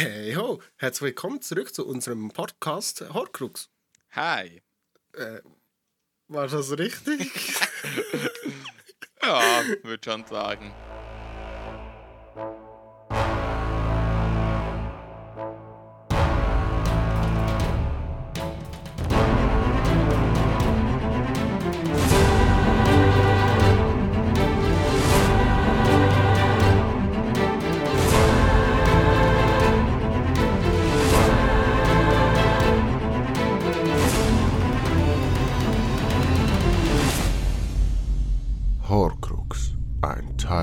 [0.00, 3.68] Hey ho, herzlich willkommen zurück zu unserem Podcast Horcrux.
[4.12, 4.62] Hi.
[5.14, 5.40] Äh,
[6.28, 7.32] war das richtig?
[9.20, 9.42] Ja,
[9.82, 10.72] würde schon sagen.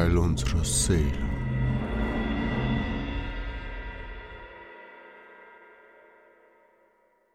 [0.05, 1.11] Teil unserer Seele.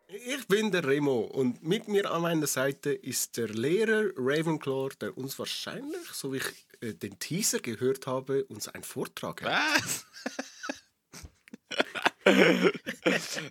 [0.07, 5.19] Ich bin der Remo und mit mir an meiner Seite ist der Lehrer Ravenclaw, der
[5.19, 9.53] uns wahrscheinlich, so wie ich äh, den Teaser gehört habe, uns einen Vortrag hält.
[9.53, 10.07] Was?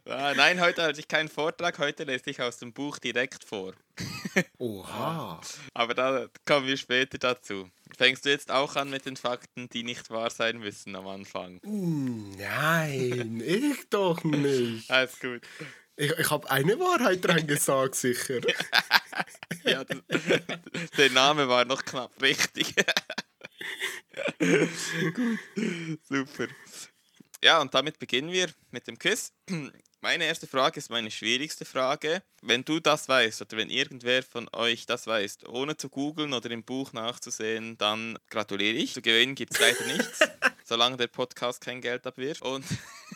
[0.05, 3.73] Ah, nein, heute halte ich keinen Vortrag, heute lese ich aus dem Buch direkt vor.
[4.57, 5.41] Oha.
[5.73, 7.69] Aber da kommen wir später dazu.
[7.97, 11.59] Fängst du jetzt auch an mit den Fakten, die nicht wahr sein müssen am Anfang?
[11.63, 14.89] Nein, ich doch nicht.
[14.89, 15.41] Alles gut.
[15.95, 18.39] Ich, ich habe eine Wahrheit reingesagt, sicher.
[19.63, 19.97] Ja, das,
[20.97, 22.73] der Name war noch knapp richtig.
[24.39, 25.39] Gut.
[26.07, 26.47] Super.
[27.43, 29.33] Ja, und damit beginnen wir mit dem Quiz.
[30.01, 32.23] Meine erste Frage ist meine schwierigste Frage.
[32.41, 36.49] Wenn du das weißt oder wenn irgendwer von euch das weiß, ohne zu googeln oder
[36.51, 38.93] im Buch nachzusehen, dann gratuliere ich.
[38.93, 40.19] Zu gewinnen gibt es leider nichts,
[40.63, 42.43] solange der Podcast kein Geld abwirft.
[42.43, 42.63] Und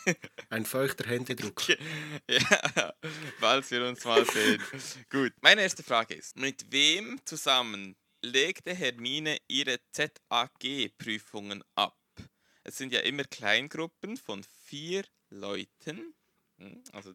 [0.50, 1.62] Ein feuchter Händedruck.
[2.28, 2.94] ja,
[3.40, 4.62] falls wir uns mal sehen.
[5.10, 11.96] Gut, meine erste Frage ist: Mit wem zusammen legte Hermine ihre ZAG-Prüfungen ab?
[12.64, 16.14] Es sind ja immer Kleingruppen von vier Leuten.
[16.58, 17.14] Hm, Also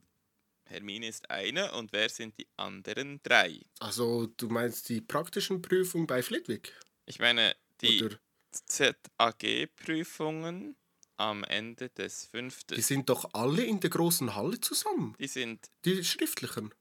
[0.65, 3.59] Hermine ist eine und wer sind die anderen drei?
[3.79, 6.79] Also, du meinst die praktischen Prüfungen bei Flitwick?
[7.07, 8.07] Ich meine, die
[8.51, 10.75] ZAG-Prüfungen
[11.17, 12.75] am Ende des fünften.
[12.75, 15.15] die sind doch alle in der großen Halle zusammen.
[15.19, 16.71] Die sind Die schriftlichen.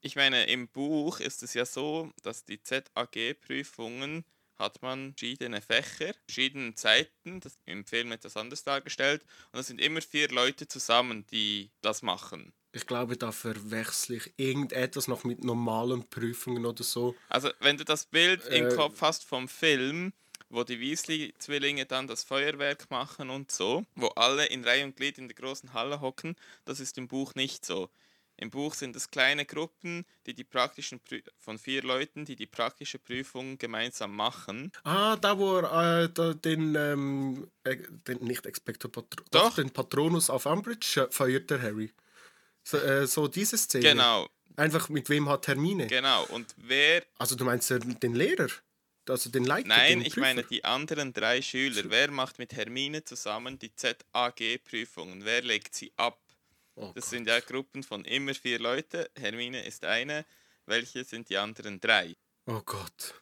[0.00, 4.24] Ich meine, im Buch ist es ja so, dass die ZAG-Prüfungen
[4.58, 9.24] hat man verschiedene Fächer, verschiedene Zeiten, das im Film etwas anders dargestellt.
[9.52, 12.52] Und es sind immer vier Leute zusammen, die das machen.
[12.72, 17.14] Ich glaube, da verwechsel ich irgendetwas noch mit normalen Prüfungen oder so.
[17.28, 18.74] Also, wenn du das Bild im Äh.
[18.74, 20.12] Kopf hast vom Film,
[20.50, 25.18] wo die Weasley-Zwillinge dann das Feuerwerk machen und so, wo alle in Reihe und Glied
[25.18, 27.90] in der großen Halle hocken, das ist im Buch nicht so.
[28.40, 32.46] Im Buch sind es kleine Gruppen, die die praktischen Prü von vier Leuten, die die
[32.46, 34.70] praktische Prüfung gemeinsam machen.
[34.84, 37.76] Ah, da wo er äh, da, den, ähm, äh,
[38.06, 39.56] den, nicht Expecto Patronus, Doch.
[39.56, 41.90] den Patronus auf Umbridge äh, feuert der Harry.
[42.62, 43.82] So, äh, so diese Szene.
[43.82, 45.86] Genau, Einfach mit wem hat Hermine?
[45.86, 46.24] genau.
[46.26, 48.48] Und wer Also du meinst äh, den Lehrer?
[49.08, 49.68] Also den Leiter?
[49.68, 51.84] Nein, den ich meine die anderen drei Schüler.
[51.86, 55.24] Wer macht mit Hermine zusammen die ZAG-Prüfungen?
[55.24, 56.20] Wer legt sie ab?
[56.80, 57.10] Oh Das Gott.
[57.10, 59.10] sind ja Gruppen von immer vier Leute.
[59.18, 60.24] Hermine ist eine.
[60.66, 62.14] Welche sind die anderen drei?
[62.46, 63.14] Oh Gott.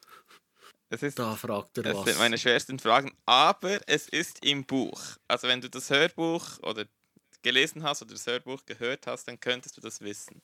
[0.89, 2.05] Das, ist, Da fragt er das was.
[2.05, 3.15] sind meine schwersten Fragen.
[3.25, 5.01] Aber es ist im Buch.
[5.27, 6.85] Also wenn du das Hörbuch oder
[7.41, 10.41] gelesen hast oder das Hörbuch gehört hast, dann könntest du das wissen.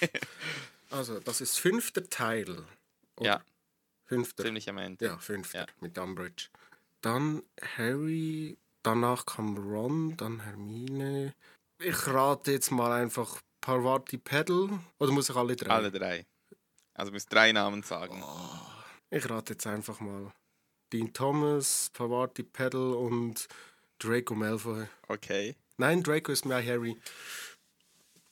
[0.90, 2.64] Also, das ist fünfter Teil.
[3.16, 3.24] Oder?
[3.26, 3.44] Ja,
[4.06, 4.42] Fünfter.
[4.44, 5.04] ziemlich am Ende.
[5.04, 5.66] Ja, fünfter Ja.
[5.80, 6.48] mit Umbridge.
[7.00, 7.44] Dann
[7.76, 11.34] Harry, danach kam Ron, dann Hermine.
[11.82, 14.68] Ich rate jetzt mal einfach Parvati Pedal.
[14.98, 15.70] Oder muss ich alle drei?
[15.70, 16.26] Alle drei.
[16.92, 18.22] Also du musst drei Namen sagen.
[19.08, 20.30] Ich rate jetzt einfach mal
[20.92, 23.48] Dean Thomas, Parvati Pedal und
[23.98, 24.88] Draco Malfoy.
[25.08, 25.56] Okay.
[25.78, 27.00] Nein, Draco ist mehr Harry.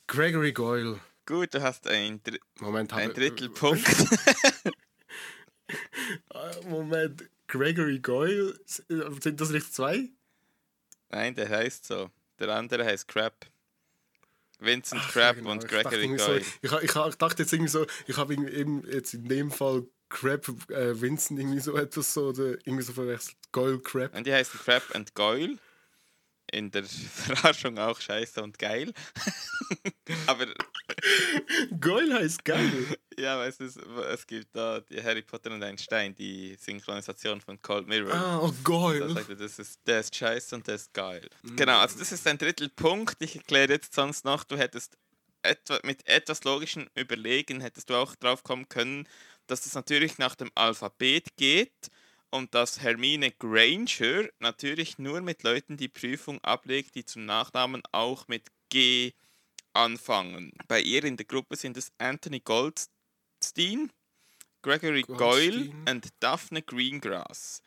[0.05, 0.99] Gregory Goyle.
[1.25, 3.87] Gut, du hast ein, Dr Moment, ein Drittelpunkt.
[6.33, 8.59] Äh, Moment, Gregory Goyle?
[8.65, 10.09] Sind das nicht zwei?
[11.09, 12.11] Nein, der heißt so.
[12.39, 13.45] Der andere heißt Crab.
[14.59, 15.51] Vincent Ach, Crab ja, genau.
[15.51, 16.19] und Ich dachte Gregory Goyle.
[16.19, 19.87] So, ich, ich, ich dachte jetzt irgendwie so, ich habe eben jetzt in dem Fall
[20.09, 23.37] Crab, äh, Vincent irgendwie so etwas so, oder irgendwie so verwechselt.
[23.51, 24.15] Goyle Crab.
[24.15, 25.57] Und die heißen Crab und Goyle.
[26.51, 28.93] In der Verarschung auch scheiße und geil.
[30.27, 30.47] Aber
[31.79, 32.71] Goyle heißt geil.
[33.17, 37.61] ja, weißt du, es, gibt da die Harry Potter und ein Stein, die Synchronisation von
[37.61, 38.13] Cold Mirror.
[38.13, 39.13] ah, oh, Da Goyle.
[39.13, 41.29] sagt er, das ist, der ist scheiße und der ist geil.
[41.55, 43.17] Genau, also das ist ein Drittelpunkt.
[43.21, 44.97] Ich erkläre jetzt sonst noch, du hättest
[45.41, 49.07] etwa, mit etwas logischem Überlegen hättest du auch drauf kommen können,
[49.47, 51.89] dass das natürlich nach dem Alphabet geht
[52.31, 58.27] und dass Hermine Granger natürlich nur mit Leuten die Prüfung ablegt, die zum Nachnamen auch
[58.27, 59.13] mit G
[59.73, 60.51] anfangen.
[60.67, 63.91] Bei ihr in der Gruppe sind es Anthony Goldstein,
[64.61, 65.85] Gregory Goyle Goldstein.
[65.89, 67.61] und Daphne Greengrass.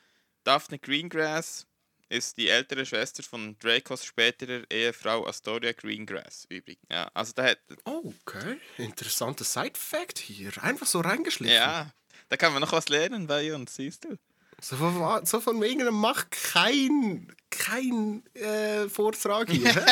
[0.44, 1.66] Daphne Greengrass
[2.08, 6.84] ist die ältere Schwester von Dracos späterer Ehefrau Astoria Greengrass übrigens.
[6.90, 8.58] Ja, also da hat, Oh, okay.
[8.76, 10.52] Interessanter Side-Fact hier.
[10.62, 11.54] Einfach so reingeschliffen.
[11.54, 11.90] ja,
[12.28, 14.18] da kann man noch was lernen bei uns, siehst du?
[14.62, 19.74] So von, so von wegen, mach kein, kein äh, Vortrag hier.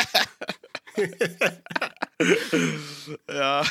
[3.29, 3.65] Ja.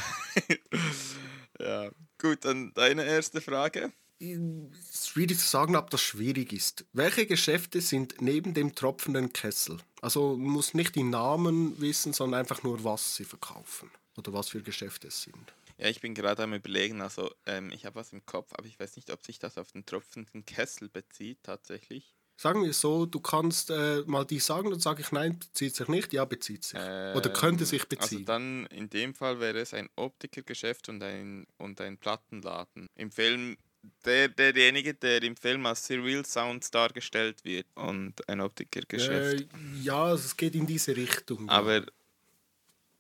[1.59, 1.91] ja.
[2.19, 3.91] Gut, dann deine erste Frage.
[4.19, 6.85] ist schwierig zu sagen, ob das schwierig ist.
[6.91, 9.77] Welche Geschäfte sind neben dem tropfenden Kessel?
[10.01, 13.91] Also man muss nicht die Namen wissen, sondern einfach nur, was sie verkaufen.
[14.17, 15.53] Oder was für Geschäfte es sind.
[15.79, 18.77] Ja, ich bin gerade am überlegen, also ähm, ich habe was im Kopf, aber ich
[18.79, 22.13] weiß nicht, ob sich das auf den tropfenden Kessel bezieht tatsächlich.
[22.35, 25.87] Sagen wir so, du kannst äh, mal die sagen, dann sage ich nein, bezieht sich
[25.87, 26.79] nicht, ja, bezieht sich.
[26.79, 28.17] Oder könnte sich Ähm, beziehen.
[28.17, 32.87] Also dann in dem Fall wäre es ein Optikergeschäft und ein, und ein Plattenladen.
[32.95, 33.57] Im Film,
[34.05, 39.41] der, derjenige, der im Film als Surreal Sounds dargestellt wird und ein Optikergeschäft.
[39.41, 39.47] äh,
[39.81, 41.49] ja, es geht in diese Richtung.
[41.49, 41.85] Aber,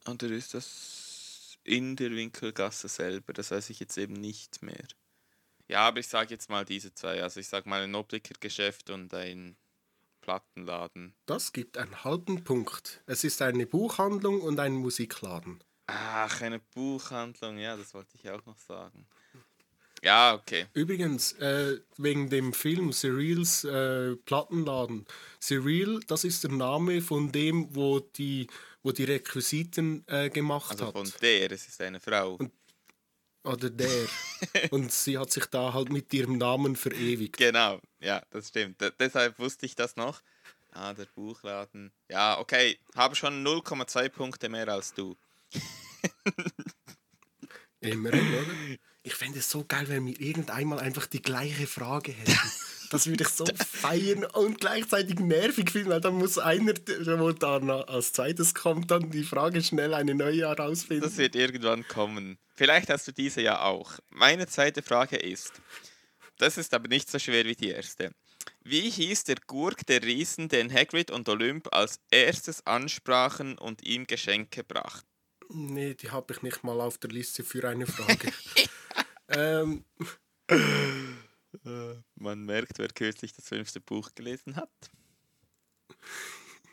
[0.05, 0.98] oder ist das
[1.69, 3.33] in der Winkelgasse selber?
[3.33, 4.87] Das weiß ich jetzt eben nicht mehr.
[5.67, 7.21] Ja, aber ich sage jetzt mal diese zwei.
[7.21, 9.55] Also ich sage mal ein Optikergeschäft und ein
[10.21, 11.13] Plattenladen.
[11.25, 13.01] Das gibt einen halben Punkt.
[13.05, 15.63] Es ist eine Buchhandlung und ein Musikladen.
[15.85, 19.07] Ach, eine Buchhandlung, ja, das wollte ich auch noch sagen.
[20.03, 20.67] Ja, okay.
[20.73, 25.05] Übrigens, äh, wegen dem Film Surreals äh, Plattenladen.
[25.39, 28.47] Surreal, das ist der Name von dem, wo die,
[28.83, 30.93] wo die Requisiten äh, gemacht Also hat.
[30.93, 32.37] von der, es ist eine Frau.
[33.43, 34.07] Oder der.
[34.71, 37.37] Und sie hat sich da halt mit ihrem Namen verewigt.
[37.37, 38.81] Genau, ja, das stimmt.
[38.81, 40.21] D deshalb wusste ich das noch.
[40.71, 41.91] Ah, der Buchladen.
[42.09, 45.15] Ja, okay, habe schon 0,2 Punkte mehr als du.
[47.79, 48.77] Immerhin, oder?
[49.09, 52.37] Ich fände es so geil, wenn wir irgendeinmal einfach die gleiche Frage hätten.
[52.91, 57.69] Das würde ich so feiern und gleichzeitig nervig finden, weil dann muss einer, der dann
[57.69, 61.03] als zweites kommt, dann die Frage schnell eine neue herausfinden.
[61.03, 62.39] Das wird irgendwann kommen.
[62.55, 63.99] Vielleicht hast du diese ja auch.
[64.09, 65.53] Meine zweite Frage ist,
[66.39, 68.11] das ist aber nicht so schwer wie die erste.
[68.63, 74.07] Wie hieß der Gurk der Riesen, den Hagrid und Olymp als erstes ansprachen und ihm
[74.07, 75.07] Geschenke brachten?
[75.49, 78.31] Nee, die habe ich nicht mal auf der Liste für eine Frage.
[79.29, 79.85] ähm,
[82.15, 84.69] Man merkt, wer kürzlich das fünfte Buch gelesen hat.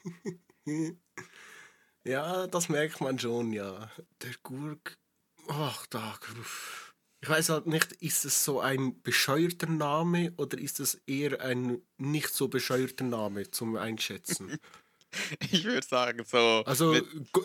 [2.05, 3.91] ja, das merkt man schon, ja.
[4.23, 4.99] Der Gurk.
[5.49, 6.19] Ach, da.
[7.21, 11.81] Ich weiß halt nicht, ist es so ein bescheuerter Name oder ist es eher ein
[11.97, 14.59] nicht so bescheuerter Name zum Einschätzen?
[15.51, 16.63] Ich würde sagen, so.
[16.67, 16.95] Also,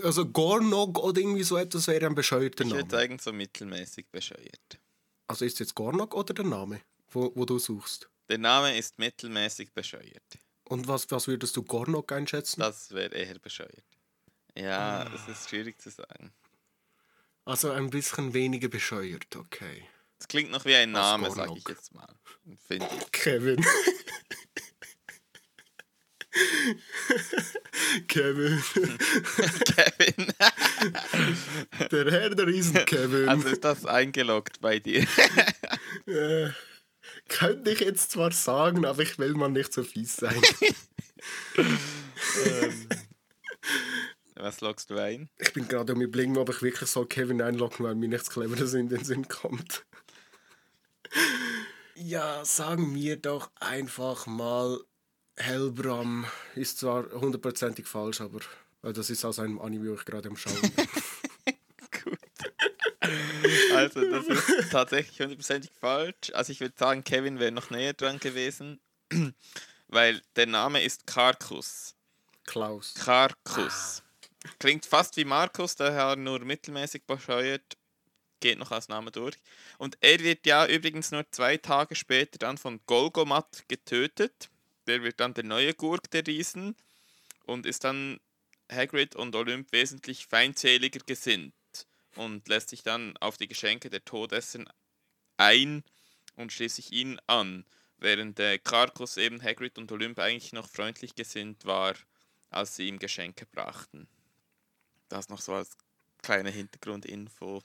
[0.04, 2.92] also Gornog oder irgendwie so etwas wäre ein bescheuerter ich würde Name.
[2.92, 4.80] sagen, so mittelmäßig bescheuert.
[5.32, 8.10] Also ist jetzt Gornog oder der Name, wo, wo du suchst?
[8.28, 10.38] Der Name ist mittelmäßig bescheuert.
[10.66, 12.60] Und was, was würdest du Gornog einschätzen?
[12.60, 13.86] Das wäre eher bescheuert.
[14.58, 16.34] Ja, es ist schwierig zu sagen.
[17.46, 19.88] Also ein bisschen weniger bescheuert, okay.
[20.20, 22.14] Es klingt noch wie ein Name, sag ich jetzt mal.
[23.14, 23.66] Kevin.
[28.08, 28.64] Kevin.
[29.66, 30.34] Kevin.
[31.92, 33.28] Der Herr der Riesen, Kevin.
[33.28, 35.06] Also ist das eingeloggt bei dir?
[36.08, 36.50] äh,
[37.28, 40.42] könnte ich jetzt zwar sagen, aber ich will mal nicht so fies sein.
[44.36, 45.30] Was loggst du ein?
[45.38, 48.74] Ich bin gerade am überlegen, ob ich wirklich so Kevin einloggen, weil mir nichts Cleveres
[48.74, 49.86] in den Sinn kommt.
[51.96, 54.80] Ja, sagen wir doch einfach mal
[55.42, 56.26] Hellbram.
[56.56, 58.40] Ist zwar hundertprozentig falsch, aber
[58.82, 60.72] weil das ist aus einem Anime, wo ich gerade am Schauen bin.
[62.04, 62.20] Gut.
[63.74, 66.32] Also, das ist tatsächlich hundertprozentig falsch.
[66.34, 68.80] Also, ich würde sagen, Kevin wäre noch näher dran gewesen,
[69.88, 71.96] weil der Name ist Karkus.
[72.46, 72.94] Klaus.
[72.96, 74.04] Karkus.
[74.60, 77.78] Klingt fast wie Markus, daher nur mittelmäßig bescheuert.
[78.40, 79.36] Geht noch als Name durch.
[79.78, 84.51] Und er wird ja übrigens nur zwei Tage später dann von Golgomat getötet.
[84.92, 86.76] Der wird dann der neue Gurk der Riesen
[87.46, 88.20] und ist dann
[88.70, 91.54] Hagrid und Olymp wesentlich feindseliger gesinnt
[92.16, 94.66] und lässt sich dann auf die Geschenke der Todesser
[95.38, 95.86] ein
[96.36, 97.64] und schließt sich ihnen an,
[98.00, 101.96] während der Karkus eben Hagrid und Olymp eigentlich noch freundlich gesinnt war,
[102.50, 104.10] als sie ihm Geschenke brachten.
[105.08, 105.78] Das noch so als
[106.22, 107.64] kleine Hintergrundinfo.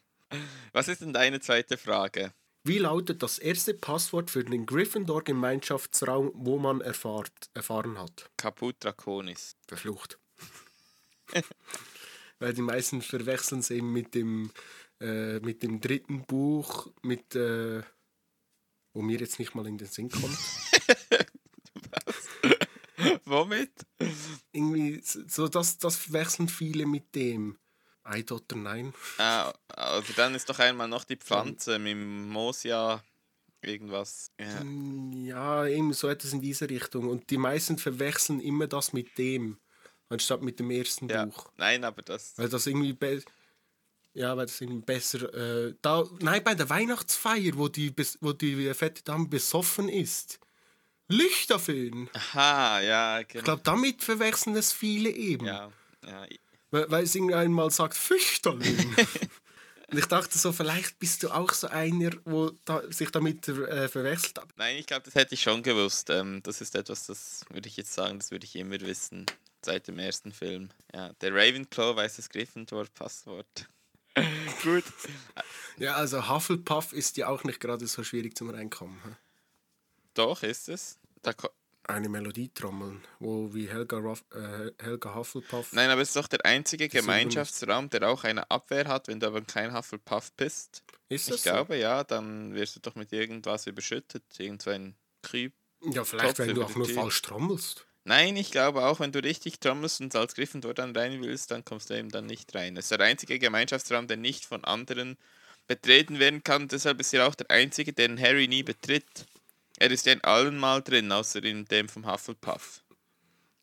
[0.73, 2.33] Was ist denn deine zweite Frage?
[2.67, 8.29] Wie lautet das erste Passwort für den Gryffindor-Gemeinschaftsraum, wo man erfahrt, erfahren hat?
[8.37, 9.55] Kaput Draconis.
[9.69, 10.19] Verflucht.
[12.41, 14.51] Weil die meisten verwechseln es eben mit dem,
[15.01, 17.85] äh, mit dem dritten Buch, mit, äh,
[18.93, 20.37] wo mir jetzt nicht mal in den Sinn kommt.
[23.27, 23.87] Womit?
[24.51, 27.59] Irgendwie, so das, das verwechseln viele mit dem.
[28.07, 28.95] Eid oder nein?
[29.19, 33.03] Ah, also dann ist doch einmal noch die Pflanze mit dem Mosia
[33.63, 34.31] irgendwas.
[34.39, 34.63] Ja.
[35.25, 37.09] Ja, eben so etwas in diese Richtung.
[37.09, 39.59] Und die meisten verwechseln immer das mit dem,
[40.09, 41.25] anstatt mit dem ersten ja.
[41.25, 41.51] Buch.
[41.57, 42.35] Nein, aber das.
[42.37, 42.97] Weil das irgendwie
[44.15, 45.35] ja, weil das irgendwie besser.
[45.35, 50.39] Äh, da, nein, bei der Weihnachtsfeier, wo die, bes- wo die fette Dame besoffen ist.
[51.09, 52.09] Lichterföhn.
[52.15, 53.45] Aha, ja, Ich genau.
[53.45, 55.47] glaube, damit verwechseln es viele eben.
[55.47, 55.71] Ja,
[56.05, 56.27] ja.
[56.71, 58.97] Weil, es irgendwann mal sagt, Füchterling.
[59.89, 63.89] Und ich dachte so, vielleicht bist du auch so einer, wo da, sich damit äh,
[63.89, 64.39] verwechselt.
[64.41, 66.11] Aber Nein, ich glaube, das hätte ich schon gewusst.
[66.11, 69.27] Ähm, das ist etwas, das würde ich jetzt sagen, das würde ich immer wissen.
[69.65, 70.71] Seit dem ersten Film.
[70.93, 73.69] Ja, der Ravenclaw weiß das Gryffindor-Passwort.
[74.63, 74.85] Gut.
[75.79, 78.99] Ja, also Hufflepuff ist ja auch nicht gerade so schwierig zum Reinkommen.
[79.05, 79.11] hä?
[80.15, 80.99] Doch, ist es.
[81.23, 81.33] Da
[81.89, 85.73] Eine Melodie trommeln, wo wie Helga, Ruff, äh, Helga Hufflepuff.
[85.73, 89.21] Nein, aber es ist doch der einzige Das Gemeinschaftsraum, der auch eine Abwehr hat, wenn
[89.21, 90.83] du aber kein Hufflepuff bist.
[91.09, 94.25] ist Ich das glaube, ja, dann wirst du doch mit irgendwas überschüttet.
[94.39, 95.53] Irgend so ein Krieg.
[95.81, 95.91] so?
[95.91, 96.95] Ja, vielleicht, Topf wenn du auch nur Tür.
[96.95, 97.87] falsch trommelst.
[98.03, 101.65] Nein, ich glaube auch, wenn du richtig trommelst und als Gryffindor dann rein willst, dann
[101.65, 102.77] kommst du eben dann nicht rein.
[102.77, 105.17] Es ist der einzige Gemeinschaftsraum, der nicht von anderen
[105.69, 106.69] betreten werden kann.
[106.69, 109.27] Deshalb ist er auch der einzige, den Harry nie betritt.
[109.79, 112.83] Er ist ja in allen mal drin, außer in dem vom Hufflepuff.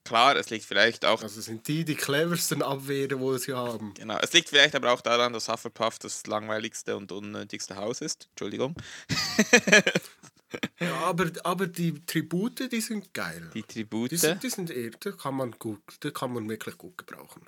[0.05, 3.93] Klar, es liegt vielleicht auch Also sind die die cleversten Abwehrer, wo sie haben.
[3.93, 8.27] Genau, es liegt vielleicht aber auch daran, dass Hufflepuff das langweiligste und unnötigste Haus ist.
[8.31, 8.75] Entschuldigung.
[10.79, 13.49] Ja, aber, aber die Tribute, die sind geil.
[13.55, 14.11] Die Tribute.
[14.11, 17.47] Die sind, die sind eher, die kann man gut, die kann man wirklich gut gebrauchen.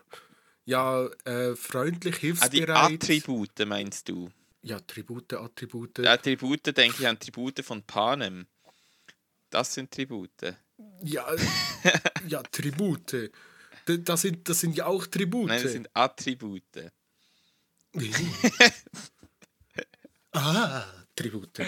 [0.66, 2.94] Ja, äh, freundlich, ah, die hilfsbereit.
[2.94, 4.32] Attribute meinst du?
[4.66, 6.00] ja, Tribute, Attribute.
[6.00, 8.48] Die Attribute denke ich an Tribute von Panem.
[9.56, 10.58] Das sind Tribute.
[11.02, 11.26] Ja,
[12.28, 13.32] ja, Tribute.
[13.86, 15.48] Das sind, das sind ja auch Tribute.
[15.48, 16.92] Nein, das sind Attribute.
[20.34, 20.84] ah,
[21.16, 21.62] Tribute.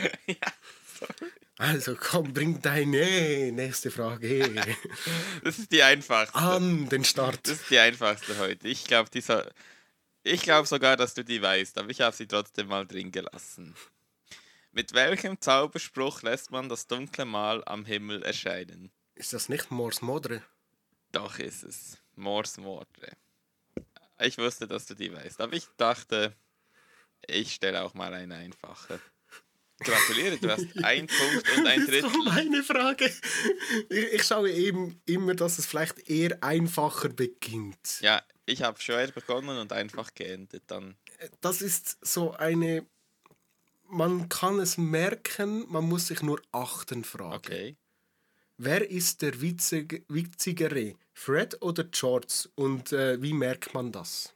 [1.57, 4.53] Also komm, bring deine nächste Frage
[5.45, 6.35] Das ist die einfachste.
[6.35, 7.39] an den Start.
[7.47, 8.67] Das ist die einfachste heute.
[8.67, 9.49] Ich glaube, dieser.
[10.23, 13.75] Ich glaube sogar, dass du die weißt, aber ich habe sie trotzdem mal drin gelassen.
[14.77, 18.91] Mit welchem Zauberspruch lässt man das dunkle Mal am Himmel erscheinen?
[19.15, 20.43] Ist das nicht Morse Modre?
[21.11, 21.97] Doch ist es.
[22.13, 23.17] Morse Morte.
[24.19, 26.35] Ich wusste, dass du die weißt, aber ich dachte,
[27.25, 28.99] ich stelle auch mal eine einfache.
[29.79, 32.23] Gratuliere, du hast ein Punkt und ein Das war Drittel.
[32.25, 33.11] meine Frage.
[33.89, 37.99] Ich, ich schaue eben immer, dass es vielleicht eher einfacher beginnt.
[38.01, 40.95] Ja, ich habe schwer begonnen und einfach geendet dann.
[41.41, 42.85] Das ist so eine.
[43.89, 47.35] Man kann es merken, man muss sich nur achten fragen.
[47.37, 47.77] Okay.
[48.57, 50.95] Wer ist der witzig, witzigere?
[51.13, 52.49] Fred oder George?
[52.55, 54.35] Und äh, wie merkt man das?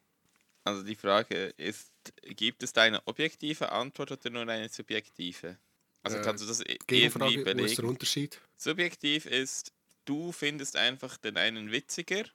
[0.64, 1.92] Also die Frage ist,
[2.24, 5.58] gibt es da eine objektive Antwort oder nur eine subjektive?
[6.04, 7.86] Also Äh, kannst du das e- irgendwie Gegenfrage, wo ist der?
[7.86, 8.40] Unterschied?
[8.58, 9.74] Subjektiv ist,
[10.06, 12.26] du findest einfach den einen witziger.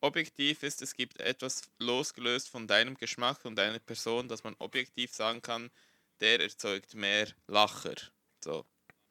[0.00, 5.12] Objektiv ist, es gibt etwas losgelöst von deinem Geschmack und deiner Person, dass man objektiv
[5.14, 5.70] sagen kann,
[6.20, 7.94] der erzeugt mehr Lacher.
[8.42, 8.64] So.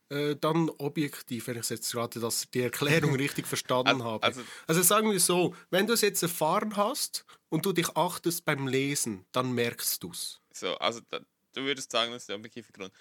[0.10, 4.24] Äh, dann objektiv, wenn ich jetzt gerade das, die Erklärung richtig verstanden Also- habe.
[4.24, 8.46] also- Also sagen wir so, wenn du es jetzt erfahren hast und du dich achtest
[8.46, 10.40] beim Lesen, dann merkst du es.
[10.54, 11.20] So, also da,
[11.54, 12.94] du würdest sagen, das ist der objektive Grund.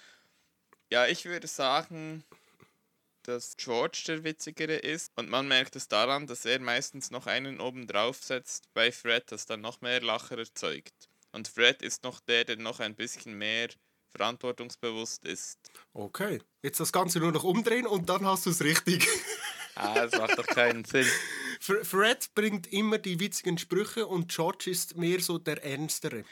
[0.91, 2.23] Ja, ich würde sagen,
[3.23, 7.59] dass George der witzigere ist und man merkt es daran, dass er meistens noch einen
[7.59, 10.93] oben drauf setzt bei Fred, das dann noch mehr Lacher erzeugt.
[11.31, 13.69] Und Fred ist noch der, der noch ein bisschen mehr
[14.15, 15.59] verantwortungsbewusst ist.
[15.93, 19.07] Okay, jetzt das Ganze nur noch umdrehen und dann hast du es richtig.
[19.77, 21.05] Ah, das macht doch keinen Sinn.
[21.59, 26.23] Fr- Fred bringt immer die witzigen Sprüche und George ist mehr so der Ernstere.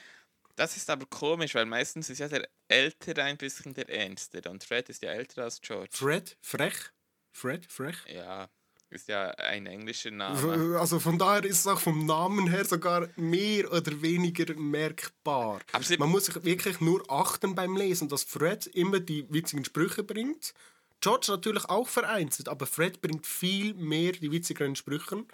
[0.55, 4.63] Das ist aber komisch, weil meistens ist ja der Ältere ein bisschen der Ernste und
[4.63, 5.89] Fred ist ja älter als George.
[5.91, 6.91] Fred, frech.
[7.33, 7.97] Fred, frech.
[8.07, 8.49] Ja,
[8.93, 10.79] ist ja ein englischer Name.
[10.79, 15.61] Also von daher ist es auch vom Namen her sogar mehr oder weniger merkbar.
[15.97, 20.53] Man muss sich wirklich nur achten beim Lesen, dass Fred immer die witzigen Sprüche bringt.
[21.01, 25.25] George natürlich auch vereinzelt, aber Fred bringt viel mehr die witzigeren Sprüche.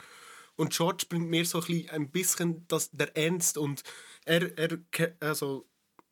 [0.56, 3.84] Und George bringt mehr so ein bisschen, ein bisschen das, der Ernst und
[4.26, 4.80] er, er
[5.20, 5.66] also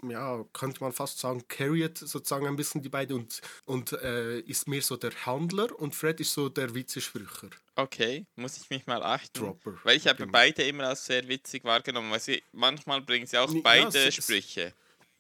[0.04, 4.68] ja, könnte man fast sagen, carriert sozusagen ein bisschen die beiden und, und äh, ist
[4.68, 7.50] mehr so der Handler und Fred ist so der Witzesprücher.
[7.76, 9.40] Okay, muss ich mich mal achten.
[9.40, 9.74] Dropper.
[9.84, 10.32] Weil ich habe Genau.
[10.32, 14.24] beide immer als sehr witzig wahrgenommen, weil sie manchmal bringen sie auch Ja, beide ist-
[14.24, 14.74] Sprüche.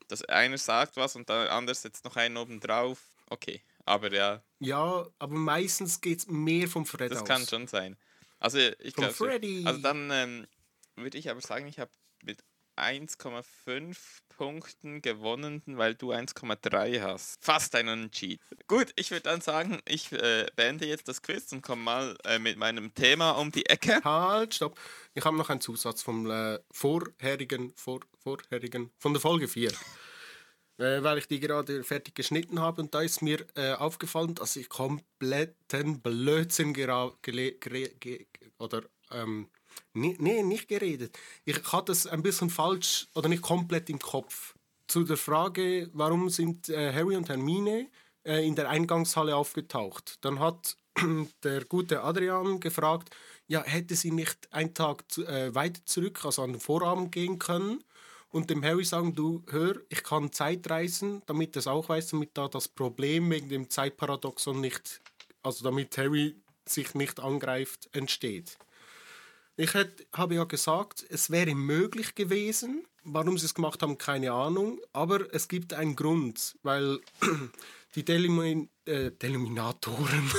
[0.10, 3.00] Dass einer sagt was und der andere setzt noch einen oben drauf.
[3.30, 7.28] Okay, aber ja, Ja, aber meistens geht es mehr vom Fred das aus.
[7.28, 7.98] kann schon sein.
[8.40, 9.64] Also ich glaube, Freddy.
[9.66, 10.48] also dann ähm,
[10.96, 11.92] würde ich aber sagen, ich habe
[12.24, 12.42] mit
[12.78, 13.98] 1,5
[14.30, 17.44] Punkten gewonnen, weil du 1,3 hast.
[17.44, 18.40] Fast ein Unentschieden.
[18.68, 22.40] Gut, ich würde dann sagen, ich äh, beende jetzt das Quiz und komme mal äh,
[22.40, 24.02] mit meinem Thema um die Ecke.
[24.04, 24.80] Halt, stopp.
[25.16, 29.72] Ich habe noch einen Zusatz vom äh, vorherigen, vor, vorherigen, von der Folge 4.
[30.78, 34.56] äh, weil ich die gerade fertig geschnitten habe und da ist mir äh, aufgefallen, dass
[34.56, 36.76] ich kompletten Blödsinn
[38.60, 39.50] oder ähm,
[39.94, 41.18] nee, nee, nicht geredet.
[41.46, 44.56] Ich hatte es ein bisschen falsch oder nicht komplett im Kopf.
[44.88, 47.90] Zu der Frage, warum sind äh, Harry und Hermine
[48.24, 50.18] äh, in der Eingangshalle aufgetaucht.
[50.22, 50.78] Dann hat
[51.44, 53.16] der gute Adrian gefragt,
[53.48, 57.40] ja, hätte sie nicht einen Tag zu, äh, weiter zurück, also an den Vorabend gehen
[57.40, 57.84] können
[58.30, 62.38] und dem Harry sagen, du hör, ich kann Zeitreisen, damit er es auch weiß, damit
[62.38, 65.02] da das Problem wegen dem Zeitparadoxon nicht,
[65.44, 68.58] also damit Harry sich nicht angreift, entsteht.
[69.60, 72.86] Ich hätt, habe ja gesagt, es wäre möglich gewesen.
[73.04, 74.80] Warum sie es gemacht haben, keine Ahnung.
[74.94, 77.00] Aber es gibt einen Grund, weil
[77.96, 80.32] die Delimin äh, Deliminatoren,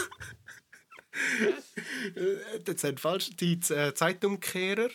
[2.64, 4.90] das ist falsch, die äh, Zeitumkehrer,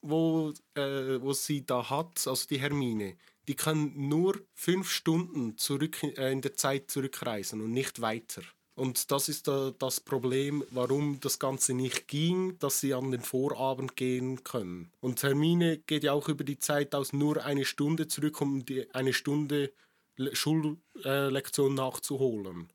[0.00, 6.02] wo, äh, wo sie da hat, also die Hermine, die können nur fünf Stunden zurück
[6.02, 8.42] äh, in der Zeit zurückreisen und nicht weiter.
[8.78, 13.22] Und das ist da das Problem, warum das Ganze nicht ging, dass sie an den
[13.22, 14.92] Vorabend gehen können.
[15.00, 18.88] Und Hermine geht ja auch über die Zeit aus nur eine Stunde zurück, um die,
[18.94, 19.72] eine Stunde
[20.16, 22.70] Le- Schullektion nachzuholen.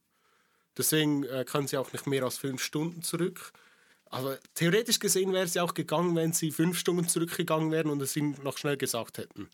[0.77, 3.53] Deswegen äh, können sie auch nicht mehr als fünf Stunden zurück.
[4.05, 8.15] Aber theoretisch gesehen wäre ja auch gegangen, wenn sie fünf Stunden zurückgegangen wären und es
[8.15, 9.49] ihnen noch schnell gesagt hätten.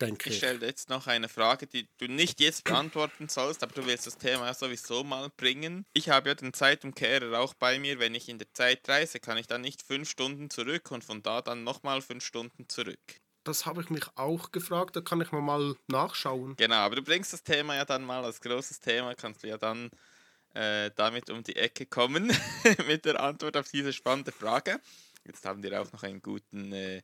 [0.00, 0.38] Denke Ich ich.
[0.38, 4.18] stelle jetzt noch eine Frage, die du nicht jetzt beantworten sollst, aber du willst das
[4.18, 5.86] Thema ja sowieso mal bringen.
[5.92, 7.98] Ich habe ja den Zeitumkehrer auch bei mir.
[8.00, 11.22] Wenn ich in der Zeit reise, kann ich dann nicht fünf Stunden zurück und von
[11.22, 13.20] da dann nochmal fünf Stunden zurück.
[13.44, 16.56] Das habe ich mich auch gefragt, da kann ich mal, mal nachschauen.
[16.56, 19.58] Genau, aber du bringst das Thema ja dann mal als großes Thema, kannst du ja
[19.58, 19.90] dann
[20.54, 22.28] äh, damit um die Ecke kommen
[22.86, 24.80] mit der Antwort auf diese spannende Frage.
[25.26, 27.02] Jetzt haben wir auch noch einen guten äh,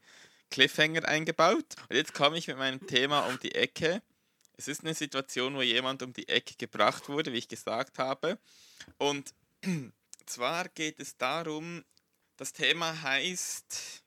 [0.50, 1.76] Cliffhanger eingebaut.
[1.88, 4.02] Und jetzt komme ich mit meinem Thema um die Ecke.
[4.56, 8.38] Es ist eine Situation, wo jemand um die Ecke gebracht wurde, wie ich gesagt habe.
[8.98, 9.32] Und
[10.26, 11.84] zwar geht es darum,
[12.36, 14.02] das Thema heißt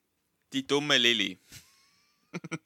[0.54, 1.40] die dumme Lilly.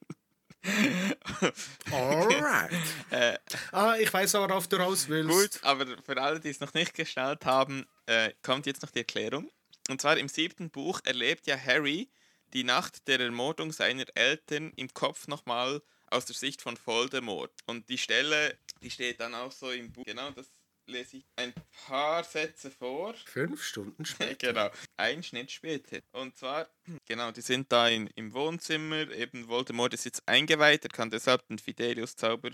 [1.91, 2.71] Alright.
[3.09, 3.37] Äh,
[3.71, 5.29] ah, ich weiß, worauf du raus willst.
[5.29, 8.99] Gut, aber für alle, die es noch nicht geschaut haben, äh, kommt jetzt noch die
[8.99, 9.49] Erklärung.
[9.89, 12.09] Und zwar im siebten Buch erlebt ja Harry
[12.53, 17.51] die Nacht der Ermordung seiner Eltern im Kopf nochmal aus der Sicht von Voldemort.
[17.65, 20.05] Und die Stelle, die steht dann auch so im Buch.
[20.05, 20.47] Genau, das
[20.87, 21.53] lese ich ein
[21.85, 23.13] paar Sätze vor.
[23.25, 24.53] Fünf Stunden später.
[24.53, 25.99] genau, ein Schnitt später.
[26.11, 26.69] Und zwar,
[27.05, 29.11] genau, die sind da in, im Wohnzimmer.
[29.11, 32.51] Eben Voldemort ist jetzt eingeweiht, er kann deshalb den Fidelius-Zauber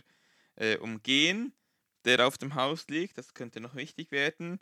[0.55, 1.53] äh, umgehen,
[2.05, 3.17] der auf dem Haus liegt.
[3.17, 4.59] Das könnte noch wichtig werden.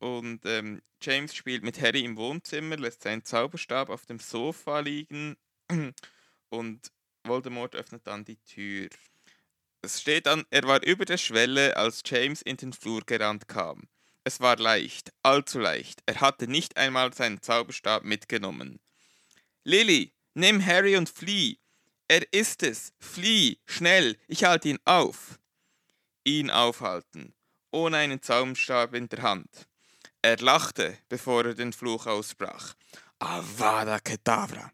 [0.00, 5.36] Und ähm, James spielt mit Harry im Wohnzimmer, lässt seinen Zauberstab auf dem Sofa liegen
[6.48, 6.90] und
[7.24, 8.88] Voldemort öffnet dann die Tür.
[9.82, 13.88] Es steht dann, er war über der Schwelle, als James in den Flur gerannt kam.
[14.24, 16.02] Es war leicht, allzu leicht.
[16.06, 18.80] Er hatte nicht einmal seinen Zauberstab mitgenommen.
[19.64, 21.58] Lilly, nimm Harry und flieh.
[22.08, 22.92] Er ist es.
[22.98, 25.38] Flieh, schnell, ich halte ihn auf.
[26.24, 27.34] Ihn aufhalten,
[27.70, 29.69] ohne einen Zauberstab in der Hand.
[30.22, 32.74] Er lachte, bevor er den Fluch aussprach.
[33.18, 34.70] Avada Kedavra.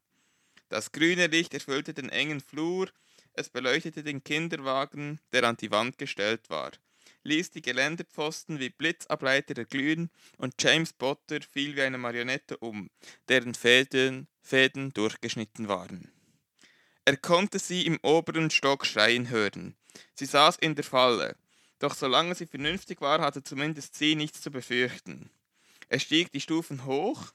[0.68, 2.88] Das grüne Licht erfüllte den engen Flur,
[3.32, 6.72] es beleuchtete den Kinderwagen, der an die Wand gestellt war,
[7.22, 12.90] ließ die Geländepfosten wie Blitzableiter erglühen und James Potter fiel wie eine Marionette um,
[13.28, 16.11] deren Fäden, Fäden durchgeschnitten waren.
[17.04, 19.76] Er konnte sie im oberen Stock schreien hören.
[20.14, 21.37] Sie saß in der Falle,
[21.78, 25.30] doch solange sie vernünftig war, hatte zumindest sie nichts zu befürchten.
[25.88, 27.33] Er stieg die Stufen hoch,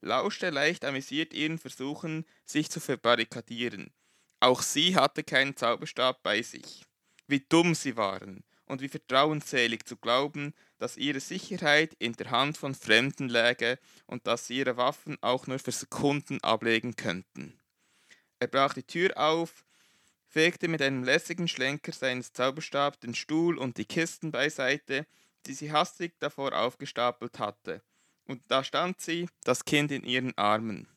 [0.00, 3.92] lauschte leicht amüsiert ihren Versuchen, sich zu verbarrikadieren.
[4.40, 6.84] Auch sie hatte keinen Zauberstab bei sich.
[7.28, 12.58] Wie dumm sie waren und wie vertrauensselig zu glauben, dass ihre Sicherheit in der Hand
[12.58, 17.60] von Fremden läge und dass sie ihre Waffen auch nur für Sekunden ablegen könnten.
[18.40, 19.64] Er brach die Tür auf,
[20.26, 25.06] fegte mit einem lässigen Schlenker seines Zauberstabs den Stuhl und die Kisten beiseite,
[25.46, 27.82] die sie hastig davor aufgestapelt hatte.
[28.26, 30.88] Und da stand sie, das Kind in ihren Armen.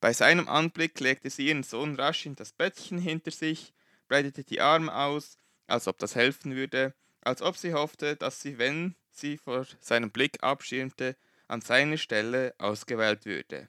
[0.00, 3.72] Bei seinem Anblick legte sie ihren Sohn rasch in das Bettchen hinter sich,
[4.08, 8.58] breitete die Arme aus, als ob das helfen würde, als ob sie hoffte, dass sie,
[8.58, 11.16] wenn sie vor seinem Blick abschirmte,
[11.48, 13.68] an seiner Stelle ausgewählt würde.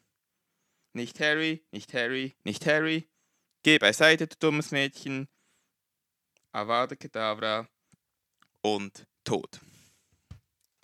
[0.94, 3.08] Nicht Harry, nicht Harry, nicht Harry.
[3.64, 5.28] Geh beiseite, du dummes Mädchen.
[6.52, 7.68] Avada Kedavra
[8.62, 9.60] und tot.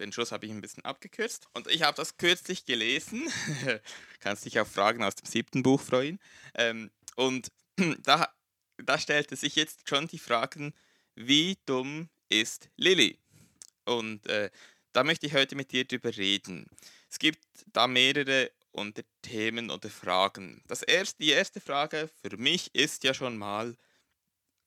[0.02, 1.48] Den Schluss habe ich ein bisschen abgekürzt.
[1.54, 3.32] Und ich habe das kürzlich gelesen.
[4.20, 6.20] Kannst dich auf Fragen aus dem siebten Buch freuen.
[6.56, 7.52] Ähm, und
[8.04, 8.34] da,
[8.78, 10.74] da stellte sich jetzt schon die Frage,
[11.16, 13.20] wie dumm ist Lilly?
[13.86, 14.50] Und äh,
[14.92, 16.68] da möchte ich heute mit dir drüber reden.
[17.10, 20.64] Es gibt da mehrere Unterthemen oder Fragen.
[20.68, 23.76] Das erste, die erste Frage für mich ist ja schon mal,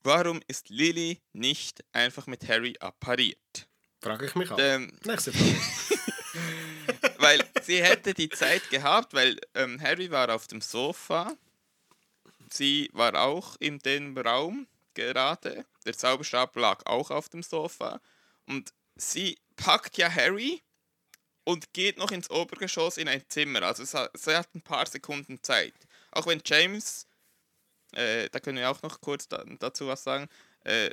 [0.03, 3.69] warum ist Lilly nicht einfach mit Harry appariert?
[4.05, 4.59] Frage ich mich auch.
[4.61, 5.57] Ähm, Nächste Frage.
[7.17, 11.35] weil sie hätte die Zeit gehabt, weil ähm, Harry war auf dem Sofa,
[12.51, 17.99] sie war auch in dem Raum gerade, der Zauberstab lag auch auf dem Sofa
[18.47, 20.63] und sie packt ja Harry
[21.45, 23.63] und geht noch ins Obergeschoss in ein Zimmer.
[23.63, 25.75] Also sie hat ein paar Sekunden Zeit.
[26.11, 27.07] Auch wenn James,
[27.93, 30.29] äh, da können wir auch noch kurz da, dazu was sagen,
[30.65, 30.91] äh,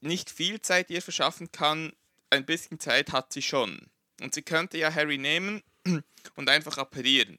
[0.00, 1.92] nicht viel Zeit ihr verschaffen kann,
[2.30, 3.90] ein bisschen Zeit hat sie schon.
[4.20, 5.62] Und sie könnte ja Harry nehmen
[6.36, 7.38] und einfach apparieren.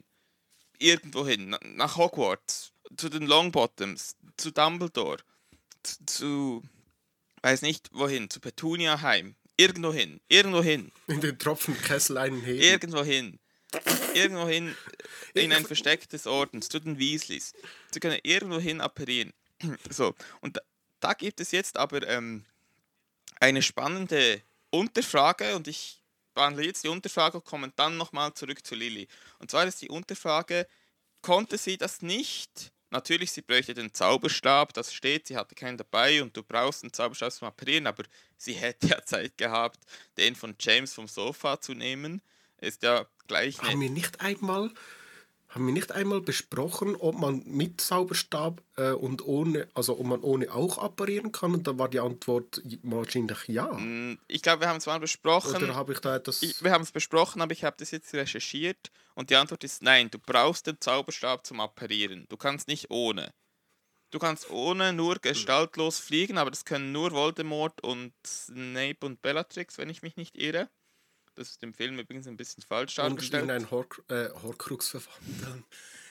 [0.80, 5.23] Irgendwohin, nach Hogwarts, zu den Longbottoms, zu Dumbledore,
[5.84, 6.63] zu, zu
[7.41, 9.36] weiß nicht wohin, zu Petunia heim.
[9.58, 10.91] Irgendwo hin, irgendwo hin.
[11.08, 12.62] In den Tropfenkessel einen heben.
[12.62, 13.39] Irgendwo hin.
[14.13, 14.76] Irgendwo hin
[15.34, 17.54] in ein verstecktes Ordens, zu den Weasleys.
[17.91, 19.34] Sie können irgendwo hin apparieren.
[19.89, 20.62] So, und da,
[21.00, 22.45] da gibt es jetzt aber ähm,
[23.39, 24.43] eine spannende
[24.77, 26.01] Unterfrage und ich
[26.33, 29.07] behandle jetzt die Unterfrage und komme dann nochmal zurück zu Lilly.
[29.39, 30.67] Und zwar ist die Unterfrage,
[31.21, 32.71] konnte sie das nicht?
[32.89, 36.93] Natürlich, sie bräuchte den Zauberstab, das steht, sie hatte keinen dabei und du brauchst einen
[36.93, 38.03] Zauberstab zum Apparieren, aber
[38.37, 39.79] sie hätte ja Zeit gehabt,
[40.17, 42.21] den von James vom Sofa zu nehmen.
[42.59, 43.61] Ist ja gleich.
[43.61, 44.71] Haben wir nicht einmal
[45.57, 50.21] haben wir nicht einmal besprochen, ob man mit Zauberstab äh, und ohne, also ob man
[50.21, 51.55] ohne auch apparieren kann?
[51.55, 53.65] Und da war die Antwort wahrscheinlich ja.
[53.73, 55.63] Mm, ich glaube, wir haben es mal besprochen.
[55.63, 56.43] Oder habe ich da etwas...
[56.43, 59.81] Ich, wir haben es besprochen, aber ich habe das jetzt recherchiert und die Antwort ist
[59.81, 62.27] nein, du brauchst den Zauberstab zum Apparieren.
[62.29, 63.33] Du kannst nicht ohne.
[64.11, 69.79] Du kannst ohne nur gestaltlos fliegen, aber das können nur Voldemort und Snape und Bellatrix,
[69.79, 70.69] wenn ich mich nicht irre.
[71.38, 73.43] Das ist im Film übrigens ein bisschen falsch dargestellt.
[73.43, 75.63] Und in einen Hor äh, Horcrux verwandeln.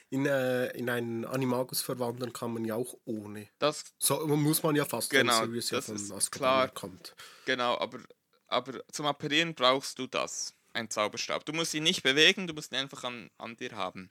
[0.08, 3.48] In, äh, in einen Animagus verwandeln kann man ja auch ohne.
[3.58, 6.68] Das so muss man ja fast, genau, so wie es ja von ist klar.
[6.68, 7.16] kommt.
[7.44, 7.98] Genau, aber,
[8.46, 11.44] aber zum Apparieren brauchst du das, ein Zauberstab.
[11.44, 14.10] Du musst ihn nicht bewegen, du musst ihn einfach an, an dir haben.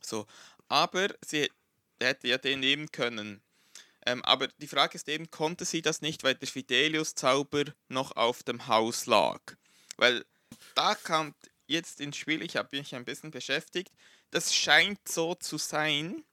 [0.00, 0.28] So,
[0.68, 1.50] aber sie
[2.00, 3.42] hätte ja den nehmen können.
[4.06, 8.44] Ähm, aber die Frage ist eben, konnte sie das nicht, weil der Fidelius-Zauber noch auf
[8.44, 9.40] dem Haus lag?
[9.96, 10.24] Weil
[10.74, 11.36] da kommt
[11.66, 13.92] jetzt ins Spiel, ich habe mich ein bisschen beschäftigt,
[14.30, 16.24] das scheint so zu sein,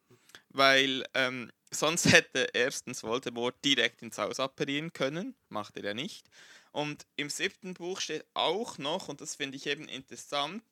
[0.50, 6.26] weil ähm, sonst hätte erstens Voldemort direkt ins Haus apparieren können, macht er nicht.
[6.72, 10.64] Und im siebten Buch steht auch noch, und das finde ich eben interessant,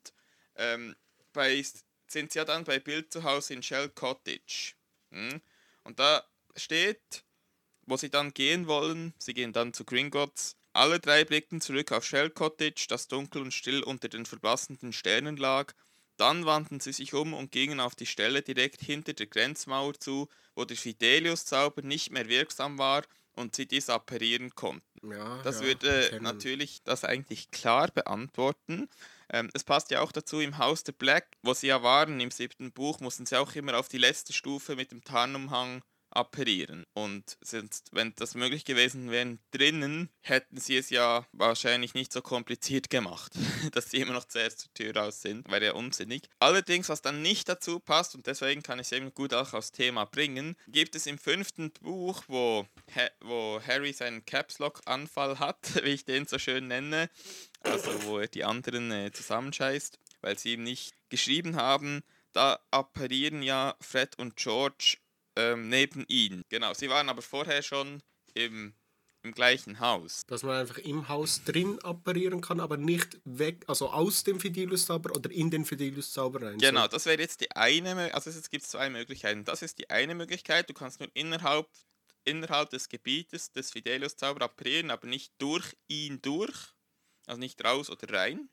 [0.56, 0.96] ähm,
[1.32, 1.64] bei,
[2.06, 4.74] sind sie ja dann bei Bild zu Hause in Shell Cottage.
[5.10, 5.40] Hm?
[5.84, 6.24] Und da
[6.56, 7.24] steht,
[7.82, 12.04] wo sie dann gehen wollen, sie gehen dann zu Gringotts, alle drei blickten zurück auf
[12.04, 15.72] Shell Cottage, das dunkel und still unter den verblassenden Sternen lag.
[16.16, 20.28] Dann wandten sie sich um und gingen auf die Stelle direkt hinter der Grenzmauer zu,
[20.54, 23.04] wo der Fidelius-Zauber nicht mehr wirksam war
[23.34, 25.10] und sie dies apparieren konnten.
[25.10, 26.22] Ja, das ja, würde kennen.
[26.22, 28.88] natürlich das eigentlich klar beantworten.
[29.32, 32.30] Ähm, es passt ja auch dazu, im Haus der Black, wo sie ja waren im
[32.30, 36.84] siebten Buch, mussten sie auch immer auf die letzte Stufe mit dem Tarnumhang apparieren.
[36.92, 42.22] Und sonst, wenn das möglich gewesen wäre, drinnen, hätten sie es ja wahrscheinlich nicht so
[42.22, 43.32] kompliziert gemacht,
[43.72, 45.50] dass sie immer noch zuerst zur Tür raus sind.
[45.50, 46.28] Wäre ja unsinnig.
[46.38, 49.72] Allerdings, was dann nicht dazu passt, und deswegen kann ich es eben gut auch aufs
[49.72, 55.38] Thema bringen, gibt es im fünften Buch, wo, ha wo Harry seinen Caps Lock Anfall
[55.38, 57.10] hat, wie ich den so schön nenne,
[57.60, 63.42] also wo er die anderen äh, zusammenscheißt, weil sie ihm nicht geschrieben haben, da apparieren
[63.42, 64.98] ja Fred und George
[65.40, 66.42] ähm, neben ihn.
[66.48, 68.02] Genau, sie waren aber vorher schon
[68.34, 68.74] im,
[69.22, 70.22] im gleichen Haus.
[70.26, 75.14] Dass man einfach im Haus drin apparieren kann, aber nicht weg, also aus dem Fidelius-Zauber
[75.16, 76.58] oder in den Fidelius-Zauber rein.
[76.58, 79.44] Genau, das wäre jetzt die eine, also es gibt zwei Möglichkeiten.
[79.44, 81.68] Das ist die eine Möglichkeit, du kannst nur innerhalb
[82.24, 86.74] innerhalb des Gebietes des Fidelius-Zauber apparieren, aber nicht durch ihn durch,
[87.26, 88.50] also nicht raus oder rein.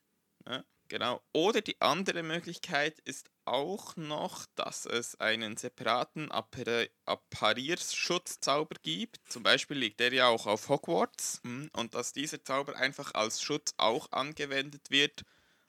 [0.47, 1.21] Ja, genau.
[1.33, 9.19] Oder die andere Möglichkeit ist auch noch, dass es einen separaten Appar Apparierschutzzauber gibt.
[9.29, 11.39] Zum Beispiel liegt der ja auch auf Hogwarts.
[11.43, 15.23] Hm, und dass dieser Zauber einfach als Schutz auch angewendet wird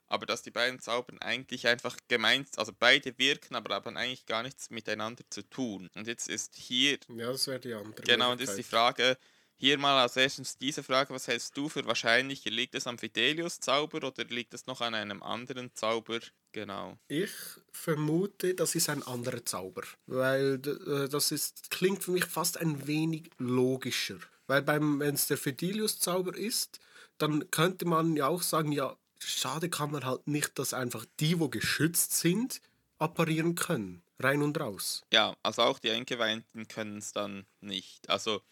[0.08, 4.42] aber dass die beiden Zaubern eigentlich einfach gemeint, also beide wirken, aber haben eigentlich gar
[4.42, 5.90] nichts miteinander zu tun.
[5.94, 6.98] Und jetzt ist hier.
[7.14, 8.02] Ja, das wäre die andere.
[8.02, 9.18] Genau, und ist die Frage,
[9.58, 12.44] hier mal als erstes diese Frage, was hältst du für wahrscheinlich?
[12.44, 16.20] Liegt es am Fidelius-Zauber oder liegt es noch an einem anderen Zauber?
[16.52, 16.96] Genau.
[17.08, 17.32] Ich
[17.72, 22.86] vermute, das ist ein anderer Zauber, weil äh, das ist, klingt für mich fast ein
[22.86, 24.18] wenig logischer.
[24.46, 26.80] Weil wenn es der Fidelius-Zauber ist,
[27.18, 31.38] dann könnte man ja auch sagen, ja, schade kann man halt nicht, dass einfach die,
[31.40, 32.60] wo geschützt sind,
[32.98, 34.02] apparieren können.
[34.20, 35.04] Rein und raus.
[35.12, 38.08] Ja, also auch die Eingeweihten können es dann nicht.
[38.08, 38.42] Also,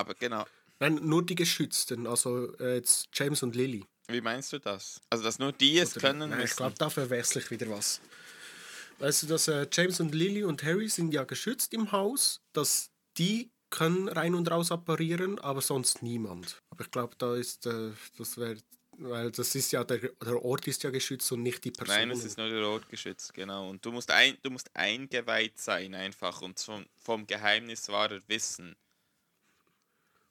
[0.00, 0.44] aber genau.
[0.78, 3.84] Nein, nur die Geschützten, also äh, jetzt James und Lily.
[4.08, 5.00] Wie meinst du das?
[5.10, 6.30] Also, dass nur die es Oder, können?
[6.30, 8.00] Nein, ich glaube, da verwechsel ich wieder was.
[8.98, 12.90] Weißt du, dass äh, James und Lily und Harry sind ja geschützt im Haus, dass
[13.18, 16.60] die können rein und raus apparieren, aber sonst niemand.
[16.70, 18.56] Aber ich glaube, da ist, äh, das wäre
[19.02, 21.96] weil das ist ja, der, der Ort ist ja geschützt und nicht die Person.
[21.96, 23.70] Nein, es ist nur der Ort geschützt, genau.
[23.70, 28.76] Und du musst, ein, du musst eingeweiht sein einfach und vom, vom Geheimniswahrer wissen.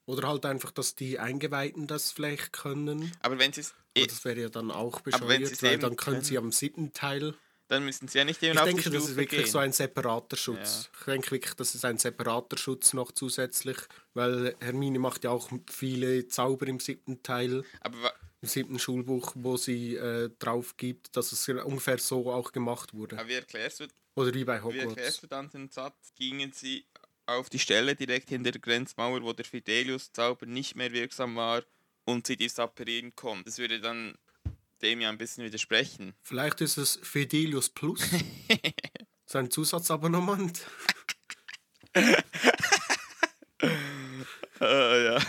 [0.10, 3.12] Oder halt einfach, dass die Eingeweihten das vielleicht können.
[3.22, 3.76] Aber wenn sie es...
[3.94, 7.36] Das wäre ja dann auch bescheuert, weil dann können sie am siebten Teil...
[7.68, 9.52] Dann müssen sie ja nicht eben Ich denke, das ist wirklich gehen.
[9.52, 10.90] so ein separater Schutz.
[10.92, 11.00] Ja.
[11.00, 13.78] Ich denke wirklich, das ist ein separater Schutz noch zusätzlich,
[14.16, 17.64] weil Hermine macht ja auch viele Zauber im siebten Teil.
[17.82, 22.96] Aber im siebten Schulbuch, wo sie äh, drauf gibt, dass es ungefähr so auch gemacht
[22.96, 23.20] wurde.
[23.20, 24.76] Aber wie erklärst du, Oder wie bei Hogwarts.
[24.76, 26.86] Wie erklärst du dann den Satz, gingen sie
[27.38, 31.64] auf die Stelle direkt hinter der Grenzmauer, wo der Fidelius-Zauber nicht mehr wirksam war
[32.06, 33.46] und sie dies apparieren konnten.
[33.46, 34.18] Das würde dann
[34.82, 36.14] dem ja ein bisschen widersprechen.
[36.22, 38.02] Vielleicht ist es Fidelius Plus.
[39.26, 40.66] Sein Zusatzabonnement.
[41.96, 42.00] uh,
[44.62, 45.20] ja.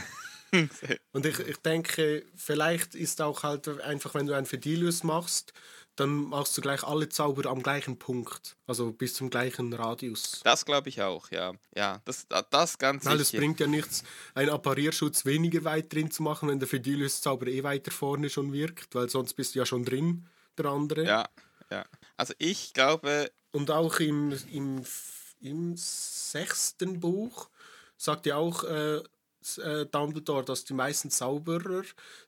[1.13, 5.53] und ich, ich denke, vielleicht ist auch halt einfach, wenn du ein Fidelius machst,
[6.01, 8.57] dann machst du gleich alle Zauber am gleichen Punkt.
[8.67, 10.41] Also bis zum gleichen Radius.
[10.43, 11.53] Das glaube ich auch, ja.
[11.77, 14.03] Ja, das, das ganz Weil es bringt ja nichts,
[14.35, 18.95] einen Apparierschutz weniger weit drin zu machen, wenn der Fidelius-Zauber eh weiter vorne schon wirkt,
[18.95, 21.05] weil sonst bist du ja schon drin, der andere.
[21.05, 21.29] Ja,
[21.71, 21.85] ja.
[22.17, 23.31] Also ich glaube...
[23.53, 24.83] Und auch im, im,
[25.41, 27.51] im sechsten Buch
[27.97, 28.65] sagt ja auch...
[28.65, 29.03] Äh,
[29.57, 31.85] äh, Dumbledore, dass die meisten Zauberer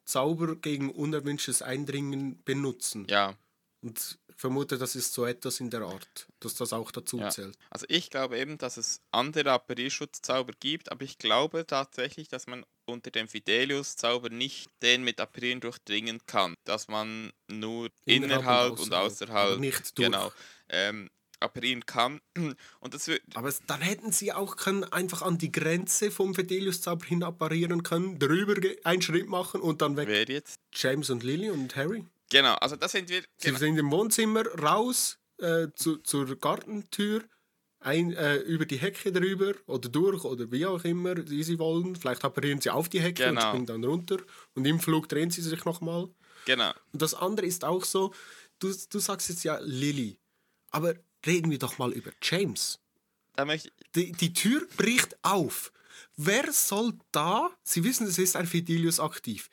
[0.06, 3.06] Zauber gegen unerwünschtes Eindringen benutzen.
[3.10, 3.34] Ja.
[3.82, 7.30] Und ich vermute, das ist so etwas in der Art, dass das auch dazu ja.
[7.30, 7.58] zählt.
[7.68, 12.64] Also ich glaube eben, dass es andere Apparierschutzzauber gibt, aber ich glaube tatsächlich, dass man
[12.86, 16.54] unter dem Fidelius-Zauber nicht den mit Apparieren durchdringen kann.
[16.64, 20.06] Dass man nur innerhalb, innerhalb und außerhalb, und nicht durch.
[20.06, 20.32] genau,
[20.68, 22.20] ähm, apparieren kann.
[22.80, 27.04] Und das wird Aber dann hätten sie auch können einfach an die Grenze vom Fidelius-Zauber
[27.04, 30.08] hin apparieren können, drüber einen Schritt machen und dann weg.
[30.08, 30.56] Wer jetzt?
[30.72, 32.04] James und Lily und Harry.
[32.32, 33.20] Genau, also da sind wir.
[33.40, 33.58] Genau.
[33.58, 37.22] Sie sind im Wohnzimmer raus äh, zu, zur Gartentür.
[37.80, 41.96] Ein, äh, über die Hecke drüber oder durch oder wie auch immer, wie sie wollen.
[41.96, 43.40] Vielleicht apparieren sie auf die Hecke genau.
[43.40, 44.18] und springen dann runter.
[44.54, 46.08] Und im Flug drehen sie sich nochmal.
[46.44, 46.72] Genau.
[46.92, 48.14] Und das andere ist auch so,
[48.60, 50.16] du, du sagst jetzt ja Lily.
[50.70, 50.94] Aber
[51.26, 52.78] reden wir doch mal über James.
[53.96, 55.72] Die, die Tür bricht auf.
[56.16, 59.50] Wer soll da, Sie wissen, es ist ein Fidelius aktiv,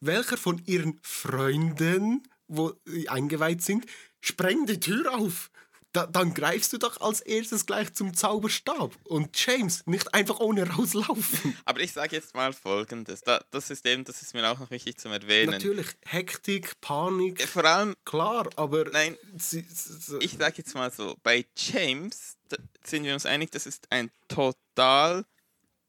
[0.00, 2.72] welcher von Ihren Freunden, wo
[3.08, 3.86] eingeweiht sind,
[4.20, 5.50] sprengt die Tür auf?
[5.92, 8.94] da, dann greifst du doch als erstes gleich zum Zauberstab.
[9.04, 11.56] Und James, nicht einfach ohne rauslaufen.
[11.64, 13.22] Aber ich sage jetzt mal Folgendes.
[13.22, 15.50] Da, das ist eben, das ist mir auch noch wichtig zu erwähnen.
[15.50, 17.42] Natürlich, Hektik, Panik.
[17.42, 17.96] Vor allem.
[18.04, 18.84] Klar, aber.
[18.90, 22.36] Nein, sie, sie, ich sage jetzt mal so: Bei James
[22.84, 25.24] sind wir uns einig, das ist ein total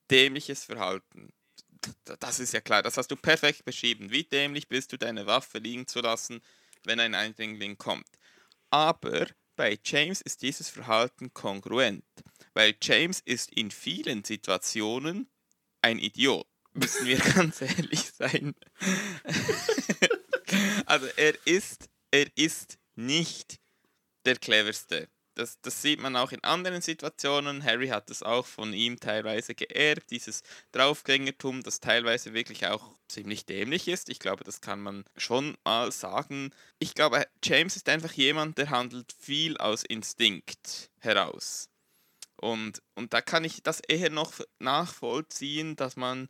[0.09, 1.31] dämliches Verhalten.
[2.19, 4.11] Das ist ja klar, das hast du perfekt beschrieben.
[4.11, 6.41] Wie dämlich bist du, deine Waffe liegen zu lassen,
[6.83, 8.07] wenn ein Eindringling kommt.
[8.69, 12.05] Aber bei James ist dieses Verhalten kongruent,
[12.53, 15.29] weil James ist in vielen Situationen
[15.81, 18.55] ein Idiot, müssen wir ganz ehrlich sein.
[20.85, 23.59] also er ist, er ist nicht
[24.25, 25.09] der cleverste.
[25.41, 27.63] Das, das sieht man auch in anderen Situationen.
[27.63, 33.47] Harry hat es auch von ihm teilweise geerbt, dieses Draufgängertum, das teilweise wirklich auch ziemlich
[33.47, 34.09] dämlich ist.
[34.09, 36.51] Ich glaube, das kann man schon mal sagen.
[36.77, 41.69] Ich glaube, James ist einfach jemand, der handelt viel aus Instinkt heraus.
[42.35, 46.29] Und, und da kann ich das eher noch nachvollziehen, dass man,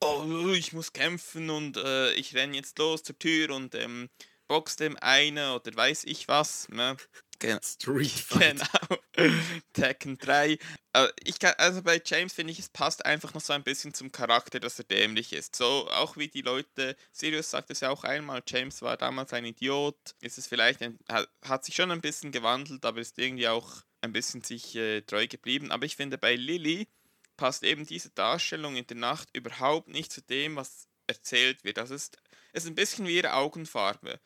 [0.00, 4.10] oh, ich muss kämpfen und äh, ich renne jetzt los zur Tür und ähm,
[4.48, 6.68] box dem eine oder weiß ich was.
[6.68, 6.98] Ne?
[7.40, 8.60] Gen Street Fight.
[9.16, 9.32] Genau.
[9.72, 10.58] Tekken 3.
[10.92, 13.92] Äh, ich kann, also bei James finde ich, es passt einfach noch so ein bisschen
[13.92, 15.56] zum Charakter, dass er dämlich ist.
[15.56, 19.44] So auch wie die Leute, Sirius sagt es ja auch einmal, James war damals ein
[19.44, 19.96] Idiot.
[20.20, 24.12] Ist es vielleicht, ein, hat sich schon ein bisschen gewandelt, aber ist irgendwie auch ein
[24.12, 25.70] bisschen sich äh, treu geblieben.
[25.70, 26.88] Aber ich finde, bei Lily
[27.36, 31.78] passt eben diese Darstellung in der Nacht überhaupt nicht zu dem, was erzählt wird.
[31.78, 32.18] Das ist,
[32.52, 34.20] ist ein bisschen wie ihre Augenfarbe.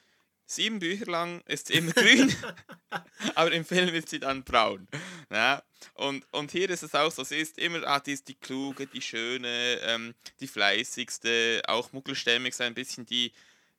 [0.46, 2.34] Sieben Bücher lang ist sie immer grün,
[3.34, 4.86] aber im Film ist sie dann braun.
[5.30, 5.62] Ja?
[5.94, 8.86] Und, und hier ist es auch so, sie ist immer, ah, die ist die kluge,
[8.86, 13.32] die schöne, ähm, die fleißigste, auch muggelstämmig, so ein bisschen die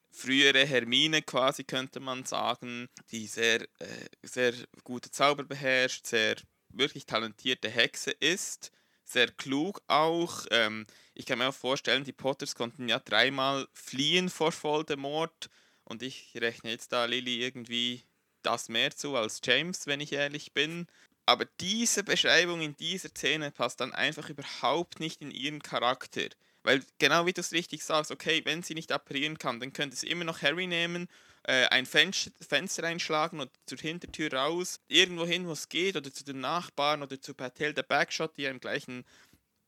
[0.10, 6.36] frühere Hermine quasi, könnte man sagen, die sehr, äh, sehr gute Zauber beherrscht, sehr
[6.69, 8.71] wirklich talentierte Hexe ist,
[9.04, 10.45] sehr klug auch.
[10.51, 15.49] Ähm, ich kann mir auch vorstellen, die Potters konnten ja dreimal fliehen vor Voldemort
[15.86, 18.04] und ich rechne jetzt da Lily irgendwie
[18.43, 20.88] das mehr zu als James, wenn ich ehrlich bin.
[21.26, 26.28] Aber diese Beschreibung in dieser Szene passt dann einfach überhaupt nicht in ihren Charakter.
[26.63, 29.95] Weil genau wie du es richtig sagst, okay, wenn sie nicht apparieren kann, dann könnte
[29.95, 31.08] sie immer noch Harry nehmen,
[31.43, 36.12] äh, ein Fenster, Fenster einschlagen und zur Hintertür raus, irgendwo hin, wo es geht, oder
[36.12, 39.06] zu den Nachbarn oder zu Patel der Backshot, die ja im gleichen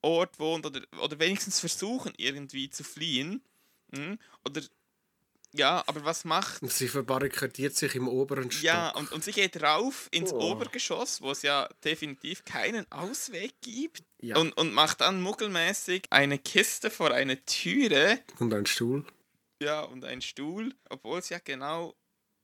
[0.02, 3.44] Ort wohnt, oder, oder wenigstens versuchen, irgendwie zu fliehen.
[3.92, 4.18] Mhm.
[4.44, 4.62] Oder
[5.54, 6.60] ja, aber was macht.
[6.70, 8.64] Sie verbarrikadiert sich im oberen Stock.
[8.64, 10.52] Ja, und, und sie geht rauf ins oh.
[10.52, 14.04] Obergeschoss, wo es ja definitiv keinen Ausweg gibt.
[14.20, 14.38] Ja.
[14.38, 18.20] Und, und macht dann muggelmäßig eine Kiste vor eine Türe.
[18.40, 19.06] Und ein Stuhl.
[19.62, 21.96] Ja, und ein Stuhl, obwohl sie ja genau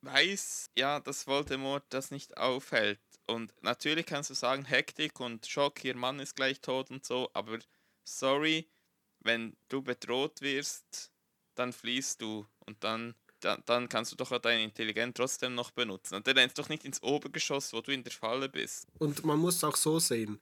[0.02, 3.00] weiß, ja, dass Voldemort das nicht aufhält.
[3.26, 7.30] Und natürlich kannst du sagen, Hektik und Schock, ihr Mann ist gleich tot und so,
[7.34, 7.60] aber
[8.04, 8.68] sorry,
[9.20, 11.12] wenn du bedroht wirst,
[11.56, 16.16] dann fließt du und dann, dann, dann kannst du doch deine Intelligenz trotzdem noch benutzen.
[16.16, 18.88] Und dann rennst doch nicht ins Obergeschoss, wo du in der Falle bist.
[19.00, 20.40] Und man muss auch so sehen.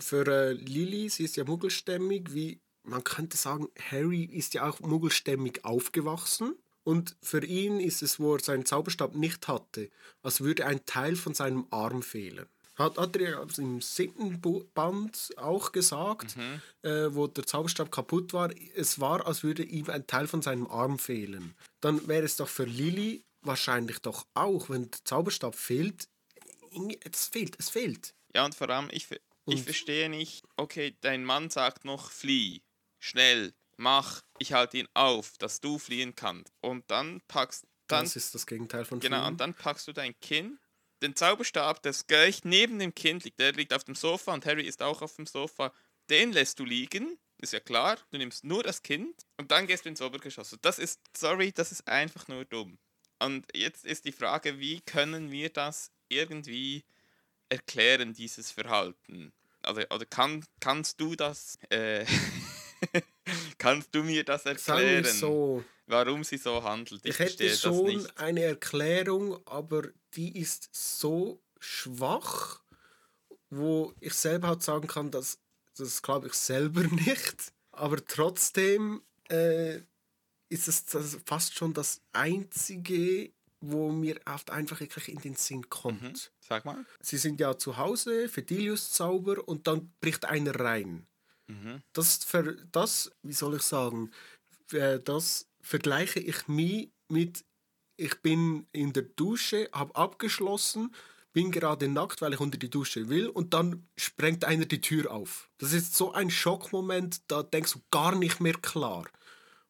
[0.00, 4.80] Für äh, Lily, sie ist ja muggelstämmig, wie man könnte sagen, Harry ist ja auch
[4.80, 6.54] muggelstämmig aufgewachsen.
[6.84, 9.90] Und für ihn ist es, wo er seinen Zauberstab nicht hatte,
[10.22, 12.46] als würde ein Teil von seinem Arm fehlen.
[12.78, 14.40] Hat, hat er im siebten
[14.72, 16.62] Band auch gesagt, mhm.
[16.82, 20.68] äh, wo der Zauberstab kaputt war, es war, als würde ihm ein Teil von seinem
[20.68, 21.56] Arm fehlen.
[21.80, 26.08] Dann wäre es doch für Lily wahrscheinlich doch auch, wenn der Zauberstab fehlt,
[27.10, 28.14] es fehlt, es fehlt.
[28.34, 29.08] Ja, und vor allem, ich,
[29.46, 32.62] ich verstehe nicht, okay, dein Mann sagt noch, flieh,
[33.00, 36.52] schnell, mach, ich halte ihn auf, dass du fliehen kannst.
[36.60, 39.32] Und dann packst dann, das ist das Gegenteil von Genau, fliehen.
[39.32, 40.58] und dann packst du dein Kind
[41.02, 43.38] den Zauberstab, das gleich neben dem Kind liegt.
[43.38, 45.72] Der liegt auf dem Sofa und Harry ist auch auf dem Sofa.
[46.10, 47.98] Den lässt du liegen, ist ja klar.
[48.10, 50.56] Du nimmst nur das Kind und dann gehst du ins Obergeschoss.
[50.62, 52.78] Das ist, sorry, das ist einfach nur dumm.
[53.20, 56.84] Und jetzt ist die Frage, wie können wir das irgendwie
[57.48, 59.32] erklären, dieses Verhalten?
[59.62, 62.06] Also, oder kann, kannst du das, äh,
[63.58, 65.04] kannst du mir das erklären?
[65.04, 67.04] so warum sie so handelt.
[67.04, 72.62] Ich, ich hätte schon eine Erklärung, aber die ist so schwach,
[73.50, 75.38] wo ich selber halt sagen kann, dass
[75.76, 77.52] das glaube ich selber nicht.
[77.72, 79.80] Aber trotzdem äh,
[80.48, 80.84] ist es
[81.24, 86.02] fast schon das einzige, wo mir oft einfach wirklich in den Sinn kommt.
[86.02, 86.12] Mhm.
[86.40, 86.84] Sag mal.
[87.00, 91.06] Sie sind ja zu Hause, Fidelius Zauber und dann bricht einer rein.
[91.48, 91.82] Mhm.
[91.92, 94.10] Das, für, das, wie soll ich sagen,
[94.72, 97.44] äh, das vergleiche ich mich mit,
[97.96, 100.94] ich bin in der Dusche, habe abgeschlossen,
[101.32, 105.10] bin gerade nackt, weil ich unter die Dusche will und dann sprengt einer die Tür
[105.10, 105.48] auf.
[105.58, 109.06] Das ist so ein Schockmoment, da denkst du gar nicht mehr klar.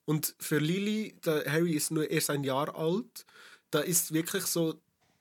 [0.04, 3.26] Und für Lily, Harry ist nur erst ein Jahr alt,
[3.70, 4.80] da ist wirklich so,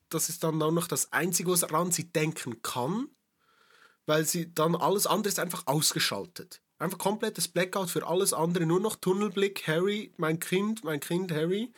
[0.09, 3.09] das ist dann auch noch das Einzige, woran sie denken kann,
[4.07, 6.61] weil sie dann alles andere ist einfach ausgeschaltet.
[6.79, 11.71] Einfach komplettes Blackout für alles andere, nur noch Tunnelblick, Harry, mein Kind, mein Kind Harry.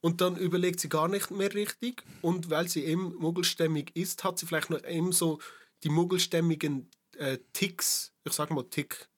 [0.00, 2.02] Und dann überlegt sie gar nicht mehr richtig.
[2.22, 5.38] Und weil sie eben muggelstämmig ist, hat sie vielleicht noch eben so
[5.84, 9.08] die muggelstämmigen äh, Ticks, ich sag mal Tick,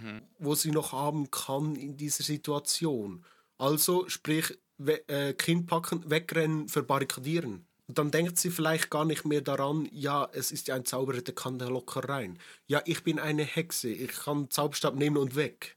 [0.00, 0.22] mhm.
[0.38, 3.24] wo sie noch haben kann in dieser Situation.
[3.56, 7.66] Also sprich, äh, Kind packen, wegrennen, verbarrikadieren.
[7.94, 11.34] Dann denkt sie vielleicht gar nicht mehr daran, ja, es ist ja ein Zauberer, der
[11.34, 12.38] kann da locker rein.
[12.66, 15.76] Ja, ich bin eine Hexe, ich kann Zauberstab nehmen und weg.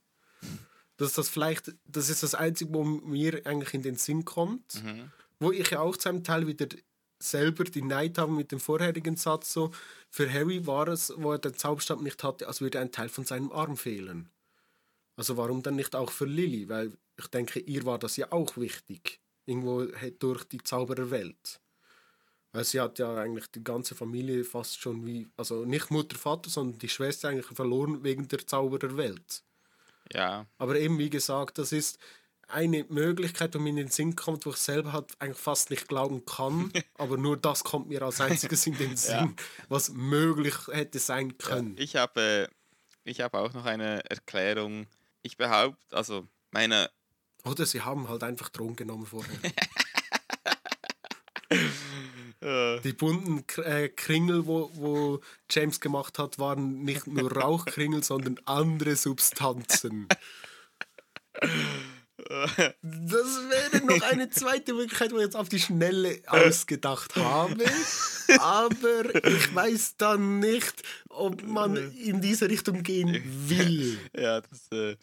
[0.96, 4.82] Das ist das vielleicht, das ist das Einzige, wo mir eigentlich in den Sinn kommt.
[4.82, 5.10] Mhm.
[5.40, 6.68] Wo ich ja auch zu einem Teil wieder
[7.18, 9.72] selber die Neid haben mit dem vorherigen Satz so.
[10.10, 13.24] Für Harry war es, wo er den Zauberstab nicht hatte, als würde ein Teil von
[13.24, 14.30] seinem Arm fehlen.
[15.16, 16.68] Also warum dann nicht auch für Lily?
[16.68, 19.20] Weil ich denke, ihr war das ja auch wichtig.
[19.46, 19.86] Irgendwo
[20.18, 21.60] durch die Zaubererwelt.
[22.54, 26.48] Weil sie hat ja eigentlich die ganze Familie fast schon wie, also nicht Mutter, Vater,
[26.48, 29.42] sondern die Schwester eigentlich verloren wegen der Zaubererwelt.
[30.12, 30.46] Ja.
[30.56, 31.98] Aber eben, wie gesagt, das ist
[32.48, 35.88] eine Möglichkeit, die mir in den Sinn kommt, wo ich selber halt eigentlich fast nicht
[35.88, 39.44] glauben kann, aber nur das kommt mir als einziges in den Sinn, ja.
[39.68, 41.76] was möglich hätte sein können.
[41.76, 42.48] Ja, ich habe
[43.04, 44.86] ich habe auch noch eine Erklärung.
[45.22, 46.90] Ich behaupte, also meine.
[47.44, 49.38] Oder sie haben halt einfach Drogen genommen vorher.
[52.44, 55.20] Die bunten äh, Kringel, wo, wo
[55.50, 60.08] James gemacht hat, waren nicht nur Rauchkringel, sondern andere Substanzen.
[62.82, 67.64] Das wäre noch eine zweite Möglichkeit, die ich jetzt auf die Schnelle ausgedacht habe.
[68.38, 73.98] Aber ich weiß dann nicht, ob man in diese Richtung gehen will.
[74.16, 74.96] Ja, das, äh,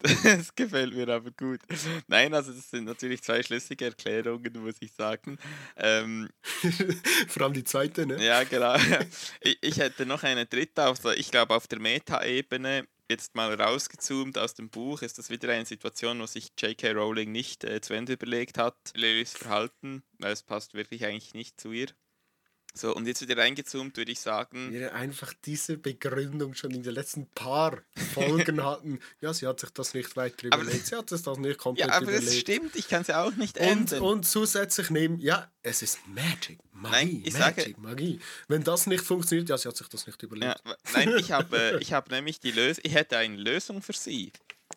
[0.24, 1.60] das gefällt mir aber gut.
[2.06, 5.38] Nein, also das sind natürlich zwei schlüssige Erklärungen, muss ich sagen.
[5.76, 6.28] Ähm,
[7.28, 8.24] Vor allem die zweite, ne?
[8.24, 8.76] Ja, genau.
[9.40, 14.38] Ich, ich hätte noch eine dritte, also ich glaube auf der Meta-Ebene jetzt mal rausgezoomt
[14.38, 16.92] aus dem Buch, ist das wieder eine Situation, wo sich J.K.
[16.92, 21.60] Rowling nicht äh, zu Ende überlegt hat, Lillys Verhalten, weil es passt wirklich eigentlich nicht
[21.60, 21.88] zu ihr.
[22.78, 24.72] So, und jetzt wieder reingezoomt, würde ich sagen.
[24.72, 27.82] Wir einfach diese Begründung schon in den letzten paar
[28.14, 29.00] Folgen hatten.
[29.20, 30.86] Ja, sie hat sich das nicht weiter überlegt.
[30.86, 32.06] sie hat sich das nicht komplett überlegt.
[32.06, 32.28] Ja, aber überlegt.
[32.28, 34.00] das stimmt, ich kann es ja auch nicht ändern.
[34.00, 38.20] Und, und zusätzlich nehmen, ja, es ist Magic, Magie, nein, ich Magic, sage, Magie.
[38.46, 40.62] Wenn das nicht funktioniert, ja, sie hat sich das nicht überlegt.
[40.64, 43.92] Ja, nein, ich habe äh, ich hab nämlich die Lösung, ich hätte eine Lösung für
[43.92, 44.30] sie.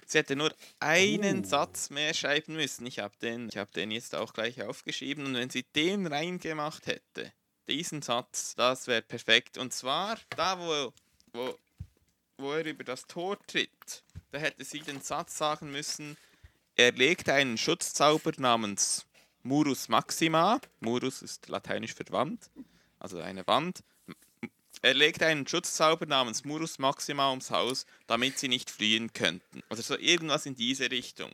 [0.07, 1.47] Sie hätte nur einen oh.
[1.47, 2.85] Satz mehr schreiben müssen.
[2.87, 5.25] Ich habe den, hab den jetzt auch gleich aufgeschrieben.
[5.25, 7.31] Und wenn sie den reingemacht hätte,
[7.71, 9.57] diesen Satz, das wäre perfekt.
[9.57, 10.93] Und zwar da, wo,
[11.33, 11.57] wo,
[12.37, 16.17] wo er über das Tor tritt, da hätte sie den Satz sagen müssen,
[16.75, 19.05] er legt einen Schutzzauber namens
[19.43, 22.49] Murus Maxima, Murus ist lateinisch für Wand,
[22.99, 23.83] also eine Wand,
[24.83, 29.61] er legt einen Schutzzauber namens Murus Maxima ums Haus, damit sie nicht fliehen könnten.
[29.69, 31.31] Oder so irgendwas in diese Richtung.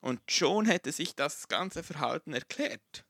[0.00, 3.04] Und schon hätte sich das ganze Verhalten erklärt.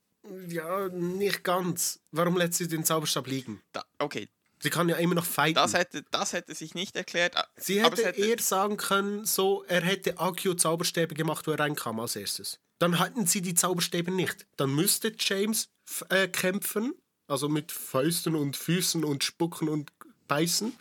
[0.48, 2.00] Ja, nicht ganz.
[2.10, 3.62] Warum lässt sie den Zauberstab liegen?
[3.72, 4.28] Da, okay.
[4.60, 5.54] Sie kann ja immer noch fighten.
[5.54, 7.36] Das hätte, das hätte sich nicht erklärt.
[7.56, 12.00] Sie hätte, hätte eher sagen können, so, er hätte Akio Zauberstäbe gemacht, wo er reinkam
[12.00, 12.58] als erstes.
[12.80, 14.46] Dann hatten sie die Zauberstäbe nicht.
[14.56, 15.68] Dann müsste James
[16.08, 16.94] äh, kämpfen,
[17.28, 19.92] also mit Fäusten und Füßen und Spucken und
[20.26, 20.76] Beißen.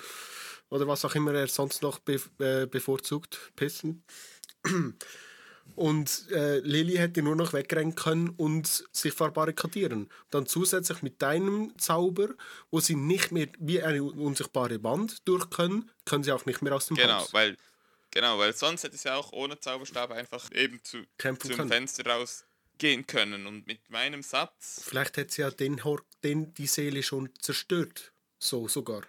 [0.69, 3.51] Oder was auch immer er sonst noch be äh, bevorzugt.
[3.55, 4.03] Pissen.
[5.75, 10.09] Und äh, Lily hätte nur noch wegrennen können und sich verbarrikadieren.
[10.31, 12.29] Dann zusätzlich mit deinem Zauber,
[12.71, 16.75] wo sie nicht mehr wie eine unsichtbare Wand durch können, können sie auch nicht mehr
[16.75, 17.33] aus dem genau, Haus.
[17.33, 17.57] Weil,
[18.11, 21.69] genau, weil sonst hätte sie auch ohne Zauberstab einfach eben zu, Kämpfen zum können.
[21.69, 23.45] Fenster rausgehen können.
[23.45, 24.81] Und mit meinem Satz...
[24.83, 25.79] Vielleicht hätte sie ja den,
[26.23, 28.13] den die Seele schon zerstört.
[28.39, 29.03] So sogar.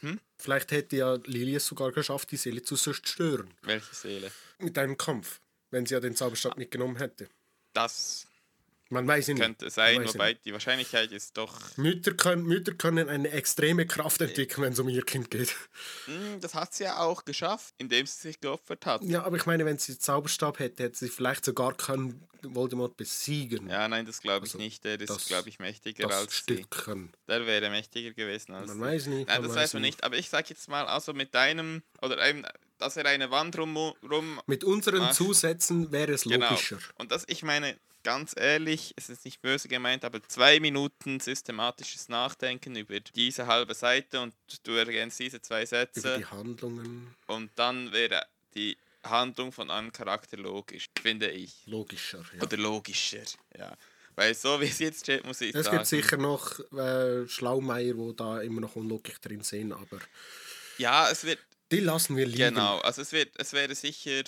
[0.00, 0.20] Hm?
[0.38, 3.52] Vielleicht hätte ja Lily es sogar geschafft, die Seele zu zerstören.
[3.62, 4.32] Welche Seele?
[4.58, 5.40] Mit einem Kampf
[5.74, 7.28] wenn sie ja den Zauberstab nicht genommen hätte.
[7.74, 8.26] Das
[8.90, 9.40] man weiß nicht.
[9.40, 10.44] Könnte sein, wobei nicht.
[10.44, 11.76] die Wahrscheinlichkeit ist doch.
[11.76, 15.56] Mütter können, Mütter können eine extreme Kraft entwickeln, wenn es um ihr Kind geht.
[16.04, 19.02] Hm, das hat sie ja auch geschafft, indem sie sich geopfert hat.
[19.02, 22.96] Ja, aber ich meine, wenn sie den Zauberstab hätte, hätte sie vielleicht sogar können Voldemort
[22.96, 23.68] besiegen.
[23.70, 24.84] Ja, nein, das glaube ich also, nicht.
[24.84, 27.06] Der ist, glaube ich, mächtiger das als Stückchen.
[27.06, 27.26] Sie.
[27.26, 28.68] Der wäre mächtiger gewesen als.
[28.68, 29.28] Man weiß nicht.
[29.28, 30.04] Nein, das weiß man nicht.
[30.04, 32.44] Aber ich sage jetzt mal, also mit deinem oder einem
[32.78, 33.76] dass er eine Wand rum.
[33.76, 35.14] rum Mit unseren macht.
[35.14, 36.50] Zusätzen wäre es genau.
[36.50, 36.76] logischer.
[36.76, 36.88] Genau.
[36.98, 42.08] Und das, ich meine, ganz ehrlich, es ist nicht böse gemeint, aber zwei Minuten systematisches
[42.08, 46.00] Nachdenken über diese halbe Seite und du ergänzt diese zwei Sätze.
[46.00, 47.14] Über die Handlungen.
[47.26, 51.54] Und dann wäre die Handlung von einem Charakter logisch, finde ich.
[51.66, 52.42] Logischer, ja.
[52.42, 53.24] Oder logischer,
[53.58, 53.76] ja.
[54.16, 55.78] Weil so wie es jetzt steht, muss ich es sagen...
[55.78, 59.98] Es gibt sicher noch äh, Schlaumeier, die da immer noch unlogisch drin sind, aber...
[60.78, 61.38] Ja, es wird...
[61.72, 62.54] Die lassen wir liegen.
[62.54, 64.22] Genau, also es, wird, es wäre sicher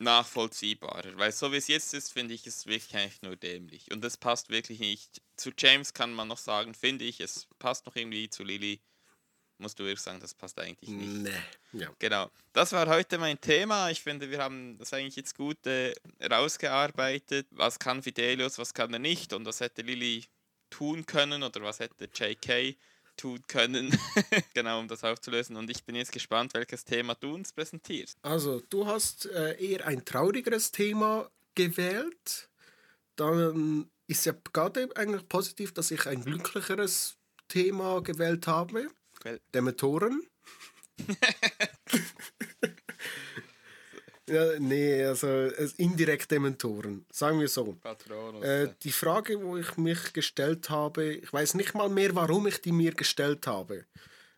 [0.00, 1.16] nachvollziehbarer.
[1.16, 3.90] Weil so wie es jetzt ist, finde ich es wirklich eigentlich nur dämlich.
[3.92, 5.20] Und das passt wirklich nicht.
[5.36, 8.80] Zu James kann man noch sagen, finde ich, es passt noch irgendwie zu Lily.
[9.58, 11.32] Musst du wirklich sagen, das passt eigentlich nicht.
[11.72, 11.80] Nee.
[11.80, 11.90] Ja.
[11.98, 12.30] Genau.
[12.54, 13.90] Das war heute mein Thema.
[13.90, 15.92] Ich finde, wir haben das eigentlich jetzt gut äh,
[16.30, 17.46] rausgearbeitet.
[17.50, 20.24] Was kann Fidelius, was kann er nicht und was hätte Lily
[20.70, 22.74] tun können oder was hätte JK
[23.20, 23.96] tun können,
[24.54, 25.56] genau um das aufzulösen.
[25.56, 28.16] Und ich bin jetzt gespannt, welches Thema du uns präsentierst.
[28.22, 32.48] Also, du hast äh, eher ein traurigeres Thema gewählt.
[33.16, 37.16] Dann ist ja gerade eigentlich positiv, dass ich ein glücklicheres
[37.48, 38.88] Thema gewählt habe.
[39.22, 39.40] Well.
[39.54, 40.26] Dementoren.
[44.30, 47.04] ja, nee, also äh, indirekt Dementoren.
[47.12, 47.76] Sagen wir so.
[47.80, 48.44] Patronus.
[48.44, 52.60] Äh, die Frage, wo ich mich gestellt habe, ich weiß nicht mal mehr, warum ich
[52.60, 53.84] die mir gestellt habe.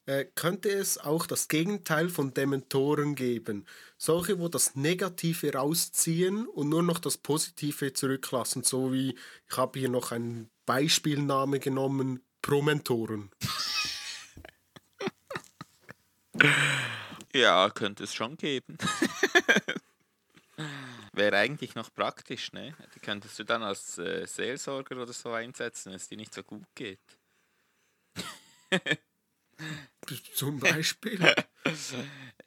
[0.06, 3.66] Äh, könnte es auch das Gegenteil von Dementoren geben?
[3.98, 9.16] Solche, wo das Negative rausziehen und nur noch das Positive zurücklassen, so wie
[9.48, 13.30] ich habe hier noch einen Beispielname genommen, Promentoren.
[17.34, 18.76] Ja, könnte es schon geben.
[21.22, 22.74] Wäre eigentlich noch praktisch, ne?
[22.96, 26.42] Die könntest du dann als äh, Seelsorger oder so einsetzen, wenn es dir nicht so
[26.42, 26.98] gut geht.
[30.34, 31.20] Zum Beispiel.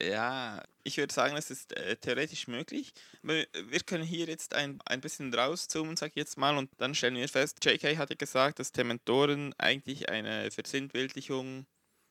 [0.02, 2.92] Ja, ich würde sagen, es ist äh, theoretisch möglich.
[3.22, 6.94] Wir, wir können hier jetzt ein, ein bisschen rauszoomen, sag ich jetzt mal, und dann
[6.94, 11.64] stellen wir fest, JK hatte gesagt, dass Dementoren eigentlich eine Versinnbildlichung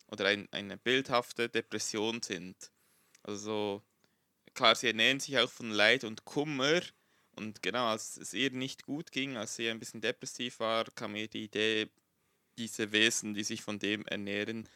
[0.08, 2.72] oder ein, eine bildhafte Depression sind.
[3.22, 3.84] Also so,
[4.56, 6.82] klar, sie ernähren sich auch von Leid und Kummer.
[7.36, 11.12] Und genau, als es ihr nicht gut ging, als sie ein bisschen depressiv war, kam
[11.12, 11.90] mir die Idee,
[12.58, 14.70] diese Wesen, die sich von dem ernähren,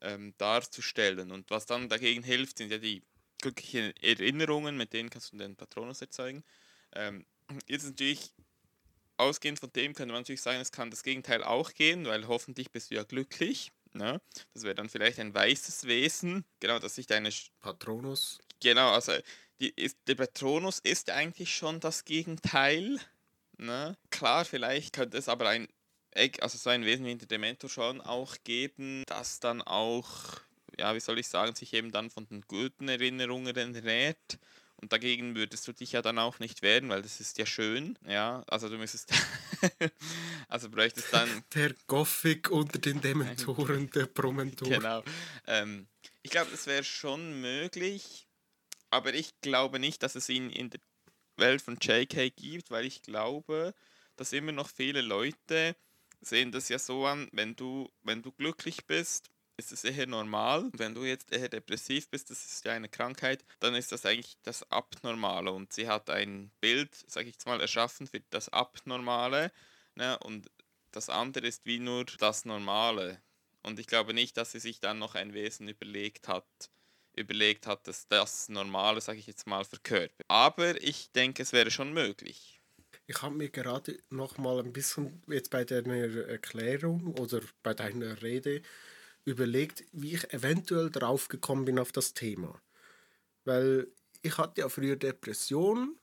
[0.00, 1.32] ähm, darzustellen.
[1.32, 3.02] Und was dann dagegen hilft, sind ja die
[3.40, 6.44] glücklichen Erinnerungen, mit denen kannst du den Patronus erzeugen.
[6.92, 7.26] Ähm,
[7.66, 8.32] jetzt natürlich,
[9.16, 12.70] ausgehend von dem könnte man natürlich sagen, es kann das Gegenteil auch gehen, weil hoffentlich
[12.70, 13.72] bist du ja glücklich.
[13.92, 14.20] Ne?
[14.52, 17.30] Das wäre dann vielleicht ein weißes Wesen, genau, das sich deine.
[17.60, 18.38] Patronus.
[18.64, 19.12] Genau, also
[19.60, 22.98] die ist, der Patronus ist eigentlich schon das Gegenteil.
[23.58, 23.94] Ne?
[24.08, 25.68] Klar, vielleicht könnte es aber ein,
[26.12, 30.08] Eck- also so ein Wesen wie der Dementor schon auch geben, das dann auch,
[30.78, 34.38] ja, wie soll ich sagen, sich eben dann von den guten Erinnerungen ernährt.
[34.76, 37.98] Und dagegen würdest du dich ja dann auch nicht wehren, weil das ist ja schön.
[38.08, 39.12] Ja, also du müsstest,
[40.48, 44.68] also bräuchtest dann Der Gothic unter den Dementoren, der Promentor.
[44.68, 45.04] Genau.
[45.46, 45.86] Ähm,
[46.22, 48.23] ich glaube, es wäre schon möglich,
[48.94, 50.80] aber ich glaube nicht, dass es ihn in der
[51.36, 53.74] Welt von JK gibt, weil ich glaube,
[54.14, 55.74] dass immer noch viele Leute
[56.20, 60.70] sehen das ja so an, wenn du, wenn du glücklich bist, ist es eher normal.
[60.74, 64.36] Wenn du jetzt eher depressiv bist, das ist ja eine Krankheit, dann ist das eigentlich
[64.44, 65.50] das Abnormale.
[65.50, 69.50] Und sie hat ein Bild, sage ich jetzt mal, erschaffen für das Abnormale.
[69.96, 70.16] Ne?
[70.20, 70.48] Und
[70.92, 73.20] das andere ist wie nur das Normale.
[73.64, 76.46] Und ich glaube nicht, dass sie sich dann noch ein Wesen überlegt hat,
[77.16, 80.26] überlegt hat, dass das Normale, sage ich jetzt mal, verkörpert.
[80.28, 82.60] Aber ich denke, es wäre schon möglich.
[83.06, 85.94] Ich habe mir gerade noch mal ein bisschen jetzt bei deiner
[86.26, 88.62] Erklärung oder bei deiner Rede
[89.24, 92.60] überlegt, wie ich eventuell drauf gekommen bin auf das Thema.
[93.44, 93.88] Weil
[94.22, 95.98] ich hatte ja früher Depressionen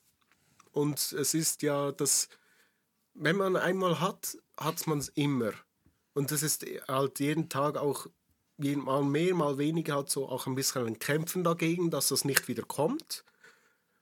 [0.72, 2.30] und es ist ja das,
[3.14, 5.54] wenn man einmal hat, hat man es immer.
[6.14, 8.08] Und das ist halt jeden Tag auch
[8.76, 12.48] mal mehr, mal weniger halt so auch ein bisschen ein Kämpfen dagegen, dass das nicht
[12.48, 13.24] wieder kommt.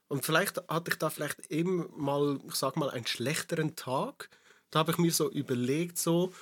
[0.08, 4.28] Und vielleicht hatte ich da vielleicht eben mal, ich sag mal, einen schlechteren Tag.
[4.70, 6.32] Da habe ich mir so überlegt, so,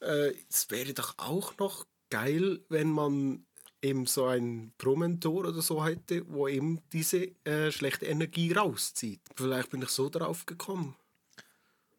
[0.00, 3.46] äh, es wäre doch auch noch geil, wenn man
[3.82, 9.20] eben so ein Promentor oder so hätte, wo eben diese äh, schlechte Energie rauszieht.
[9.34, 10.96] Vielleicht bin ich so drauf gekommen.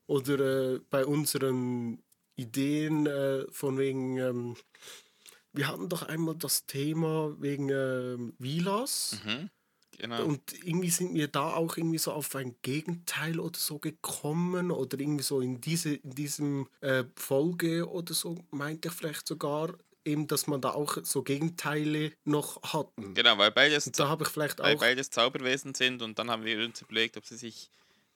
[0.05, 2.03] Oder äh, bei unseren
[2.35, 4.55] Ideen äh, von wegen, ähm,
[5.53, 9.19] wir hatten doch einmal das Thema wegen ähm, Vilas.
[9.25, 9.49] Mhm.
[9.99, 10.25] Genau.
[10.25, 14.99] Und irgendwie sind wir da auch irgendwie so auf ein Gegenteil oder so gekommen oder
[14.99, 19.73] irgendwie so in diese in diesem äh, Folge oder so meinte ich vielleicht sogar
[20.05, 23.13] eben, dass man da auch so Gegenteile noch hatten.
[23.13, 26.45] genau, weil beides, Und da ich vielleicht weil auch beides Zauberwesen sind und dann haben
[26.45, 27.69] wir uns überlegt, ob sie sich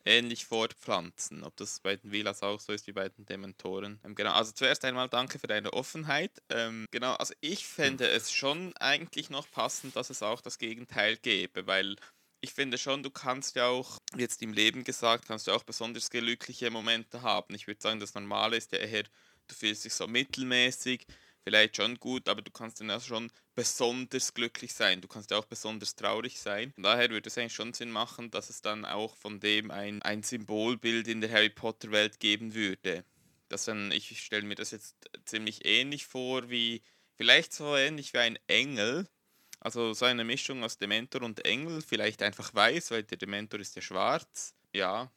[0.06, 1.44] ähnlich fortpflanzen.
[1.44, 4.00] Ob das bei den Vilas auch so ist wie bei den Dementoren.
[4.04, 6.42] Ähm, genau, also zuerst einmal danke für deine Offenheit.
[6.50, 11.18] Ähm, genau, also ich fände es schon eigentlich noch passend, dass es auch das Gegenteil
[11.18, 11.96] gäbe, weil
[12.42, 16.10] ich finde schon, du kannst ja auch, jetzt im Leben gesagt, kannst du auch besonders
[16.10, 17.54] glückliche Momente haben.
[17.54, 21.06] Ich würde sagen, das Normale ist ja eher, du fühlst dich so mittelmäßig,
[21.44, 25.02] vielleicht schon gut, aber du kannst dann ja schon besonders glücklich sein.
[25.02, 26.72] Du kannst ja auch besonders traurig sein.
[26.74, 30.02] Von daher würde es eigentlich schon Sinn machen, dass es dann auch von dem ein,
[30.02, 33.04] ein Symbolbild in der Harry Potter Welt geben würde.
[33.50, 36.82] Das dann, ich stelle mir das jetzt ziemlich ähnlich vor wie,
[37.16, 39.08] vielleicht so ähnlich wie ein Engel.
[39.60, 43.76] Also so eine Mischung aus Dementor und Engel, vielleicht einfach weiß, weil der Dementor ist
[43.76, 44.56] ja schwarz.
[44.74, 45.12] Ja,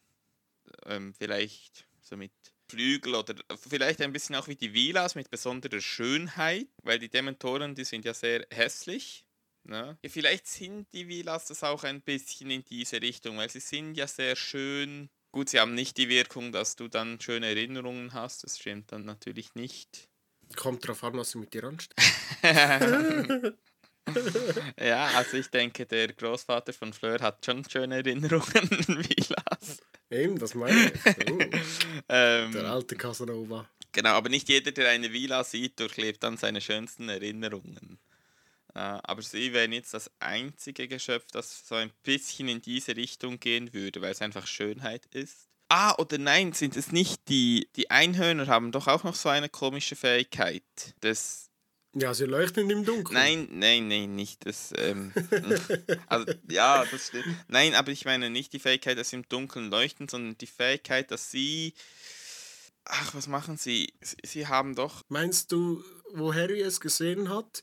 [0.86, 2.32] ähm, vielleicht so mit
[2.68, 7.74] Flügel oder vielleicht ein bisschen auch wie die Vilas mit besonderer Schönheit, weil die Dementoren,
[7.74, 9.24] die sind ja sehr hässlich.
[9.64, 9.98] Ne?
[10.02, 13.96] Ja, vielleicht sind die Vilas das auch ein bisschen in diese Richtung, weil sie sind
[13.96, 18.44] ja sehr schön Gut, sie haben nicht die Wirkung, dass du dann schöne Erinnerungen hast.
[18.44, 20.08] Das stimmt dann natürlich nicht.
[20.54, 21.98] Kommt drauf an, was sie mit dir anstellen.
[24.80, 29.80] ja, also ich denke, der Großvater von Fleur hat schon schöne Erinnerungen in Villas.
[30.14, 31.30] Eben, das meine ich.
[31.30, 31.38] Oh.
[32.08, 33.68] Ähm, Der alte Casanova.
[33.92, 37.98] Genau, aber nicht jeder, der eine Villa sieht, durchlebt dann seine schönsten Erinnerungen.
[38.74, 43.38] Äh, aber sie wären jetzt das einzige Geschöpf, das so ein bisschen in diese Richtung
[43.40, 45.48] gehen würde, weil es einfach Schönheit ist.
[45.68, 49.48] Ah, oder nein, sind es nicht die, die Einhörner haben doch auch noch so eine
[49.48, 50.62] komische Fähigkeit.
[51.00, 51.50] Das,
[51.94, 53.16] Ja, sie leuchten im Dunkeln.
[53.16, 54.72] nein, nein, nein, nicht das.
[54.76, 55.12] Ähm,
[56.08, 57.36] also, ja, das stimmt.
[57.48, 61.10] Nein, aber ich meine nicht die Fähigkeit, dass sie im Dunkeln leuchten, sondern die Fähigkeit,
[61.10, 61.74] dass sie.
[62.84, 63.94] Ach, was machen sie?
[64.00, 65.82] Sie, sie haben doch Meinst du,
[66.12, 67.62] wo Harry es gesehen hat,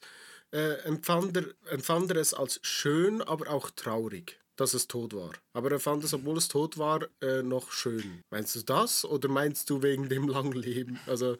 [0.51, 5.31] äh, empfand, er, empfand er es als schön, aber auch traurig, dass es tot war.
[5.53, 8.23] Aber er fand es, obwohl es tot war, äh, noch schön.
[8.29, 10.99] Meinst du das oder meinst du wegen dem langen Leben?
[11.05, 11.37] Also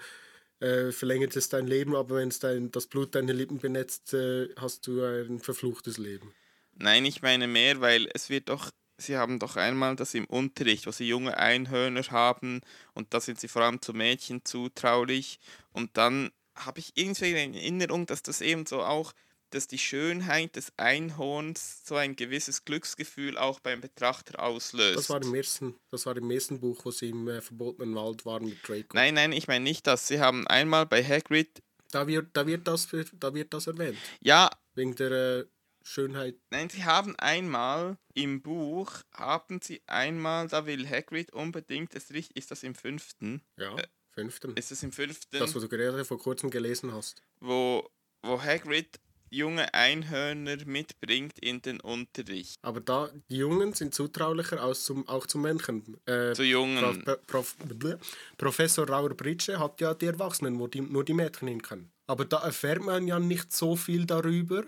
[0.62, 4.50] äh, verlängert es dein Leben, aber wenn es dein, das Blut deine Lippen benetzt, äh,
[4.56, 6.34] hast du ein verfluchtes Leben.
[6.74, 10.88] Nein, ich meine mehr, weil es wird doch, sie haben doch einmal das im Unterricht,
[10.88, 12.62] wo sie junge Einhörner haben
[12.94, 15.40] und da sind sie vor allem zu Mädchen zutraulich
[15.74, 19.14] und dann habe ich irgendwie in Erinnerung, dass das eben so auch,
[19.52, 24.98] dass die Schönheit des Einhorns so ein gewisses Glücksgefühl auch beim Betrachter auslöst.
[24.98, 28.26] Das war im ersten, das war im ersten Buch, wo sie im äh, verbotenen Wald
[28.26, 28.88] waren mit Draco.
[28.96, 30.08] nein, nein, ich meine nicht das.
[30.08, 33.98] Sie haben einmal bei Hagrid, Da wird, da wird, das, da wird das erwähnt.
[34.22, 35.46] ja, Wegen der äh,
[35.84, 36.36] Schönheit.
[36.52, 42.32] Nein, sie haben einmal im Buch, haben sie einmal, da will Hagrid unbedingt, das richt-
[42.34, 43.42] ist das im fünften?
[43.58, 43.76] Ja,
[44.12, 44.56] fünften.
[44.56, 47.22] Ist es im fünften, Das, was du gerade vor kurzem gelesen hast.
[47.42, 47.90] wo,
[48.22, 49.00] wo Hagrid
[49.32, 52.60] junge Einhörner mitbringt in den Unterricht?
[52.62, 55.98] Aber da, die Jungen sind zutraulicher als zum, auch zum Männchen.
[56.06, 57.04] Äh, Zu Jungen.
[57.04, 57.96] Prof, Prof, bleh.
[58.38, 61.92] Professor Rauer Britsche hat ja die Erwachsenen, wo die, nur die Mädchen hin können.
[62.08, 64.64] Aber da erfährt man ja nicht so viel darüber,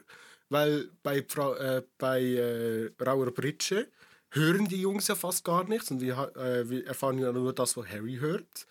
[0.50, 3.90] weil bei, Frau, äh, bei äh, Rauer Britsche
[4.32, 7.78] hören die Jungs ja fast gar nichts und wir, äh, wir erfahren ja nur das,
[7.78, 8.66] was Harry hört.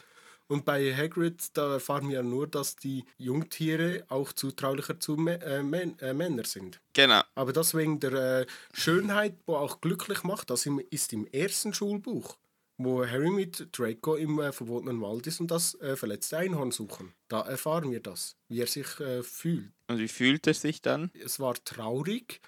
[0.53, 5.62] Und bei Hagrid, da erfahren wir ja nur, dass die Jungtiere auch zutraulicher zu äh,
[5.62, 6.78] Män äh, Männern sind.
[6.92, 7.22] Genau.
[7.34, 12.36] Aber das wegen der äh, Schönheit, wo auch glücklich macht, das ist im ersten Schulbuch,
[12.76, 17.14] wo Harry mit Draco im äh, verbotenen Wald ist und das äh, verletzte Einhorn suchen.
[17.28, 19.72] Da erfahren wir das, wie er sich äh, fühlt.
[19.88, 21.11] Und wie fühlt er sich dann?
[21.14, 22.42] Es war traurig,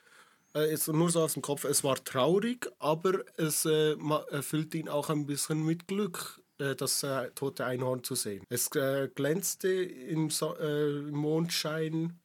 [0.55, 3.96] äh, jetzt nur so aus dem Kopf, es war traurig, aber es äh,
[4.30, 8.44] erfüllte ihn auch ein bisschen mit Glück, das äh, tote Einhorn zu sehen.
[8.48, 12.18] Es äh, glänzte im, so äh, im Mondschein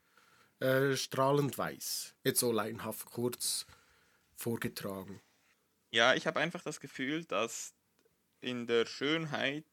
[0.60, 2.16] äh, strahlend weiß.
[2.24, 3.66] Jetzt so leinhaft kurz
[4.36, 5.22] vorgetragen.
[5.92, 7.74] Ja, ich habe einfach das Gefühl, dass
[8.42, 9.66] in der Schönheit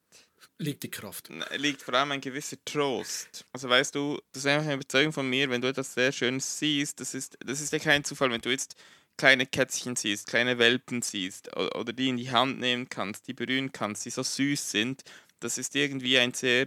[0.59, 1.31] Liegt die Kraft.
[1.57, 3.45] liegt vor allem ein gewisser Trost.
[3.53, 6.59] Also weißt du, das ist einfach eine Überzeugung von mir, wenn du etwas sehr Schönes
[6.59, 8.77] siehst, das ist, das ist ja kein Zufall, wenn du jetzt
[9.17, 13.73] kleine Kätzchen siehst, kleine Welpen siehst oder die in die Hand nehmen kannst, die berühren
[13.73, 15.03] kannst, die so süß sind,
[15.41, 16.67] das ist irgendwie ein sehr,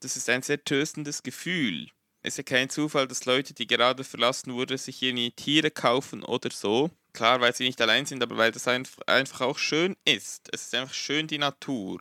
[0.00, 1.88] das ist ein sehr tröstendes Gefühl.
[2.22, 6.22] Es ist ja kein Zufall, dass Leute, die gerade verlassen wurden, sich irgendwie Tiere kaufen
[6.22, 6.90] oder so.
[7.12, 10.48] Klar, weil sie nicht allein sind, aber weil das einf- einfach auch schön ist.
[10.52, 12.00] Es ist einfach schön die Natur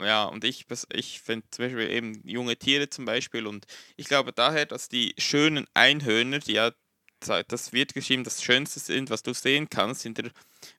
[0.00, 4.32] ja, und ich, ich finde zum Beispiel eben junge Tiere zum Beispiel und ich glaube
[4.32, 6.72] daher, dass die schönen Einhörner, die ja,
[7.20, 10.30] das wird geschrieben, das Schönste sind, was du sehen kannst in der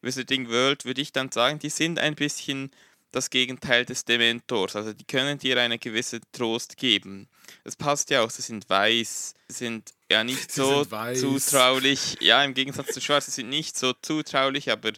[0.02, 2.72] Wizarding World, würde ich dann sagen, die sind ein bisschen
[3.12, 4.76] das Gegenteil des Dementors.
[4.76, 7.28] Also die können dir eine gewisse Trost geben.
[7.64, 12.18] Das passt ja auch, sie sind weiß, sie sind ja nicht Sie so zutraulich.
[12.20, 14.92] Ja, im Gegensatz zu Schwarz, sie sind nicht so zutraulich, aber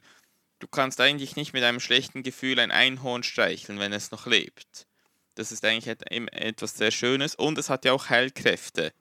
[0.59, 4.87] du kannst eigentlich nicht mit einem schlechten Gefühl ein Einhorn streicheln, wenn es noch lebt.
[5.35, 8.91] Das ist eigentlich etwas sehr Schönes und es hat ja auch Heilkräfte.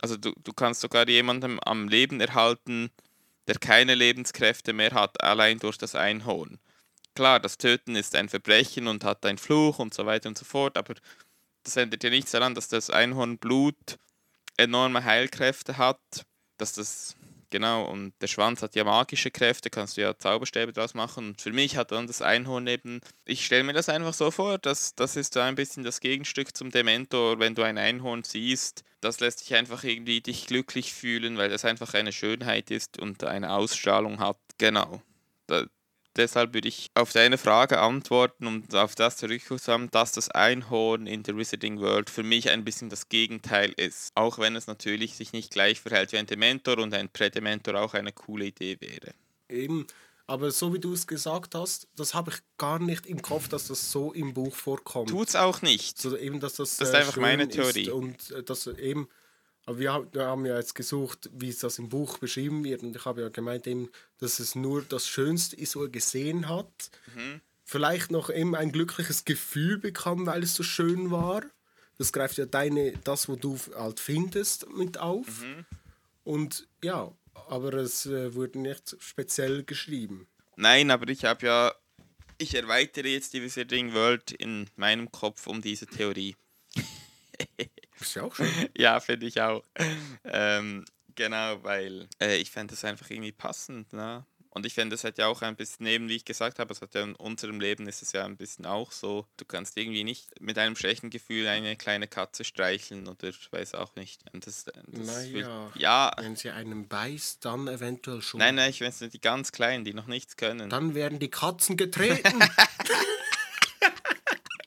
[0.00, 2.90] Also du, du kannst sogar jemandem am Leben erhalten,
[3.46, 6.58] der keine Lebenskräfte mehr hat, allein durch das Einhorn.
[7.14, 10.44] Klar, das Töten ist ein Verbrechen und hat einen Fluch und so weiter und so
[10.44, 10.94] fort, aber
[11.64, 13.98] das ändert ja nichts daran, dass das Einhornblut
[14.56, 16.00] enorme Heilkräfte hat,
[16.58, 17.16] dass das
[17.50, 21.28] Genau, und der Schwanz hat ja magische Kräfte, kannst du ja Zauberstäbe draus machen.
[21.28, 24.58] Und für mich hat dann das Einhorn eben, ich stelle mir das einfach so vor,
[24.58, 28.84] dass das ist so ein bisschen das Gegenstück zum Dementor, wenn du ein Einhorn siehst,
[29.00, 33.24] das lässt dich einfach irgendwie dich glücklich fühlen, weil das einfach eine Schönheit ist und
[33.24, 34.38] eine Ausstrahlung hat.
[34.58, 35.02] Genau.
[36.18, 41.22] Deshalb würde ich auf deine Frage antworten und auf das zurückkommen, dass das Einhorn in
[41.22, 44.10] der Wizarding World für mich ein bisschen das Gegenteil ist.
[44.16, 47.94] Auch wenn es natürlich sich nicht gleich verhält wie ein Dementor und ein Prädementor auch
[47.94, 49.14] eine coole Idee wäre.
[49.48, 49.86] Eben,
[50.26, 53.68] Aber so wie du es gesagt hast, das habe ich gar nicht im Kopf, dass
[53.68, 55.08] das so im Buch vorkommt.
[55.08, 55.98] Tut's auch nicht.
[55.98, 57.90] So eben, dass das, Das ist äh, einfach meine Theorie.
[57.90, 59.08] Und äh, dass eben,
[59.68, 62.82] aber wir, haben- ja jetzt gesucht, wie es das im Buch beschrieben wird.
[62.82, 66.48] Und ich habe ja gemeint, eben, dass es nur das Schönste ist, was er gesehen
[66.48, 66.90] hat.
[67.14, 67.42] Mhm.
[67.64, 71.42] Vielleicht noch eben ein glückliches Gefühl bekam, weil es so schön war.
[71.98, 75.42] Das greift ja deine, das, was du halt findest, mit auf.
[75.42, 75.66] Mhm.
[76.24, 77.12] Und ja,
[77.50, 80.28] aber es äh, wurde nicht speziell geschrieben.
[80.56, 81.74] Nein, aber ich habe ja.
[82.38, 86.36] Ich erweitere jetzt die Wizarding World in meinem Kopf um diese Theorie.
[88.00, 88.48] Ist ja auch schön.
[88.76, 89.62] Ja, finde ich auch.
[90.24, 90.84] Ähm,
[91.14, 93.92] genau, weil äh, ich fände das einfach irgendwie passend.
[93.92, 94.24] Ne?
[94.50, 96.80] Und ich finde, das hat ja auch ein bisschen, eben wie ich gesagt habe, es
[96.80, 100.04] hat ja in unserem Leben ist es ja ein bisschen auch so, du kannst irgendwie
[100.04, 104.22] nicht mit einem schlechten Gefühl eine kleine Katze streicheln oder ich weiß auch nicht.
[104.32, 105.32] Das, das Naja.
[105.32, 108.38] will- ja, Wenn sie einen beißt, dann eventuell schon.
[108.38, 110.70] nein, nein, ich weiß nicht, die ganz Kleinen, die noch nichts können.
[110.70, 112.38] Dann werden die Katzen getreten.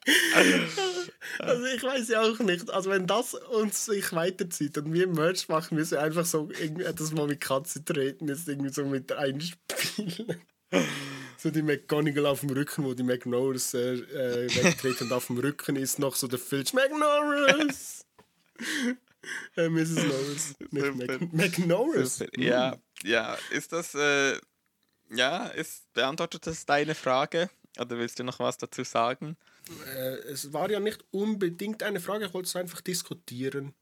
[1.38, 2.70] also ich weiß ja auch nicht.
[2.70, 6.84] Also wenn das uns sich weiterzieht und wir Merch machen, müssen wir einfach so irgendwie
[6.84, 10.36] das mal mit Katzen treten, jetzt irgendwie so mit einspielen.
[11.36, 15.38] So die McGonagall auf dem Rücken, wo die McNorris äh, äh, wegtreten und auf dem
[15.38, 18.06] Rücken ist noch so der Filch McNorris.
[19.56, 20.04] äh, Mrs.
[20.04, 20.54] Norris.
[20.70, 21.18] Nicht Super.
[21.18, 22.24] Mac McNorris.
[22.36, 24.38] Ja, ja, ist das, äh,
[25.10, 27.50] ja, ist, beantwortet das deine Frage?
[27.78, 29.36] Oder willst du noch was dazu sagen?
[29.94, 33.74] Äh, es war ja nicht unbedingt eine Frage, ich wollte es einfach diskutieren.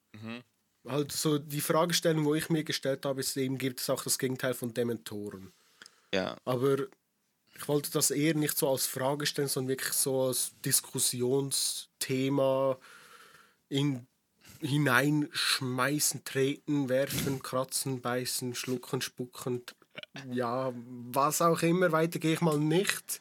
[0.87, 4.19] Halt so die Fragestellung, wo ich mir gestellt habe, ist eben, gibt es auch das
[4.19, 5.53] Gegenteil von Dementoren.
[6.13, 6.79] Ja, Aber
[7.55, 12.79] ich wollte das eher nicht so als Frage stellen, sondern wirklich so als Diskussionsthema
[13.69, 14.07] in
[14.61, 19.63] hineinschmeißen, treten, werfen, kratzen, beißen, schlucken, spucken,
[20.31, 23.21] ja, was auch immer, weiter gehe ich mal nicht.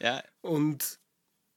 [0.00, 0.98] ja, Und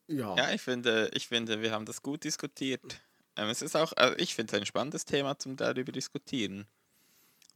[0.08, 3.02] ja, ja, ich finde, ich finde, wir haben das gut diskutiert.
[3.36, 6.68] Ähm, es ist auch, also ich finde es ein spannendes Thema zum darüber diskutieren.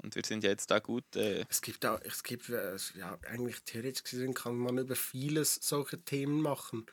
[0.01, 3.17] Und wir sind ja jetzt da gut, äh, Es gibt auch, es gibt, äh, ja,
[3.27, 6.85] eigentlich theoretisch gesehen kann man über vieles solche Themen machen.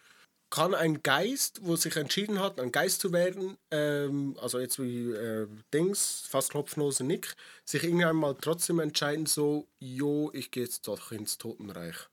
[0.51, 5.11] Kann ein Geist, wo sich entschieden hat, ein Geist zu werden, ähm, also jetzt wie
[5.11, 7.35] äh, Dings, fast Klopfnose Nick,
[7.65, 12.09] sich irgendwann mal trotzdem entscheiden, so, jo, ich gehe jetzt doch ins Totenreich.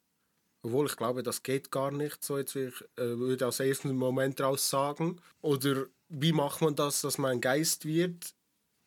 [0.64, 4.40] Obwohl ich glaube, das geht gar nicht, so jetzt ich äh, würde aus ersten Moment
[4.40, 5.22] raus sagen.
[5.42, 8.34] Oder wie macht man das, dass man ein Geist wird?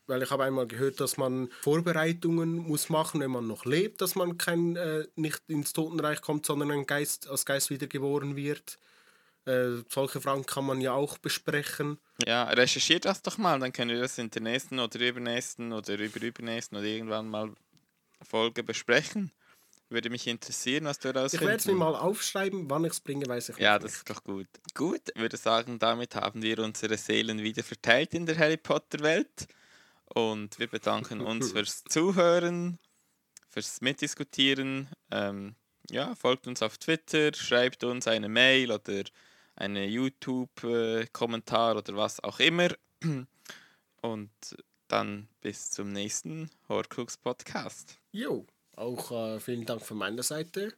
[0.07, 4.15] Weil ich habe einmal gehört, dass man Vorbereitungen muss machen, wenn man noch lebt, dass
[4.15, 8.79] man kein, äh, nicht ins Totenreich kommt, sondern ein Geist, als Geist wiedergeboren wird.
[9.45, 11.99] Äh, solche Fragen kann man ja auch besprechen.
[12.27, 15.99] ja, recherchiert das doch mal, dann können wir das in der nächsten oder übernächsten oder
[15.99, 17.53] überübernächsten oder irgendwann mal
[18.23, 19.31] Folge besprechen.
[19.89, 23.27] Würde mich interessieren, was du Ich werde es mir mal aufschreiben, wann ich es bringe,
[23.27, 23.99] weiß ich Ja, das nicht.
[23.99, 24.49] ist doch gut.
[24.75, 29.47] Gut, würde sagen, damit haben wir unsere Seelen wieder verteilt in der Harry Potter Welt.
[30.07, 32.79] Und wir bedanken uns fürs Zuhören,
[33.49, 34.89] fürs Mitdiskutieren.
[35.13, 35.55] Ähm,
[35.89, 39.05] ja, folgt uns auf Twitter, schreibt uns eine Mail oder
[39.55, 42.69] eine YouTube-Kommentar oder was auch immer.
[44.03, 44.31] Und
[44.89, 47.99] dann bis zum nächsten Horcrux Podcast.
[48.11, 48.47] Jo,
[48.77, 50.75] auch äh, vielen Dank von meiner Seite.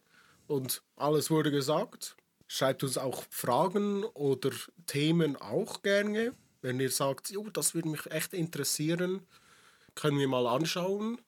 [0.47, 2.15] Und alles wurde gesagt.
[2.47, 4.49] Schreibt uns auch Fragen oder
[4.87, 6.33] Themen auch gerne.
[6.61, 9.21] Wenn ihr sagt, jo, das würde mich echt interessieren,
[9.95, 11.21] können wir mal anschauen.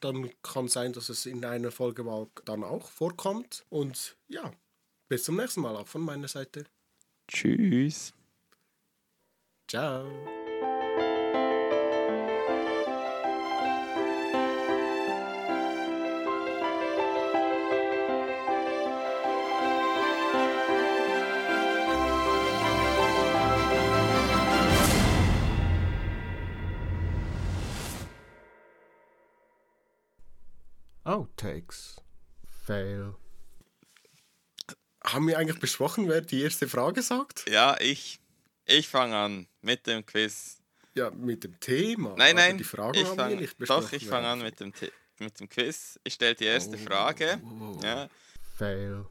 [0.00, 3.66] Dann kann sein, dass es in einer Folge mal dann auch vorkommt.
[3.68, 4.52] Und ja,
[5.08, 6.64] bis zum nächsten Mal auch von meiner Seite.
[7.26, 8.12] Tschüss.
[9.66, 10.37] Ciao.
[31.38, 31.96] Outtakes.
[32.66, 33.14] Fail.
[35.04, 37.48] Haben wir eigentlich besprochen, wer die erste Frage sagt?
[37.48, 38.20] Ja, ich.
[38.66, 40.58] Ich fange an mit dem Quiz.
[40.94, 42.14] Ja, mit dem Thema.
[42.18, 42.58] Nein, aber nein.
[42.58, 43.86] Die Fragen ich haben fang, wir nicht besprochen.
[43.86, 44.72] Doch, ich fange an mit dem,
[45.20, 45.98] mit dem Quiz.
[46.04, 47.40] Ich stelle die erste Oh, Frage.
[47.44, 47.80] oh.
[47.82, 48.08] Ja.
[48.56, 49.06] Fail.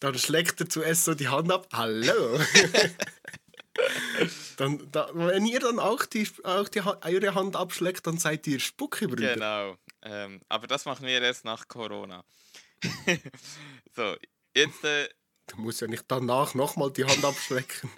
[0.00, 1.66] Dann schlägt er zuerst so die Hand ab.
[1.72, 2.38] Hallo.
[4.56, 8.60] dann, da, wenn ihr dann auch, die, auch die, eure Hand abschlägt, dann seid ihr
[8.60, 9.34] Spuckebrüder.
[9.34, 9.76] Genau.
[10.04, 12.24] Ähm, aber das machen wir erst nach Corona.
[13.94, 14.16] so,
[14.54, 14.84] jetzt.
[14.84, 15.08] Äh,
[15.46, 17.90] Du musst ja nicht danach nochmal die Hand abschlecken.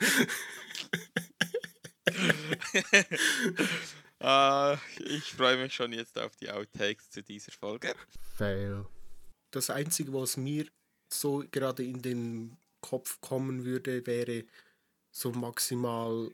[4.21, 7.95] ah, ich freue mich schon jetzt auf die Outtakes zu dieser Folge.
[8.37, 8.87] Fail.
[9.53, 10.67] das Einzige, was mir
[11.13, 14.45] so gerade in den Kopf kommen würde, wäre
[15.13, 16.31] so maximal.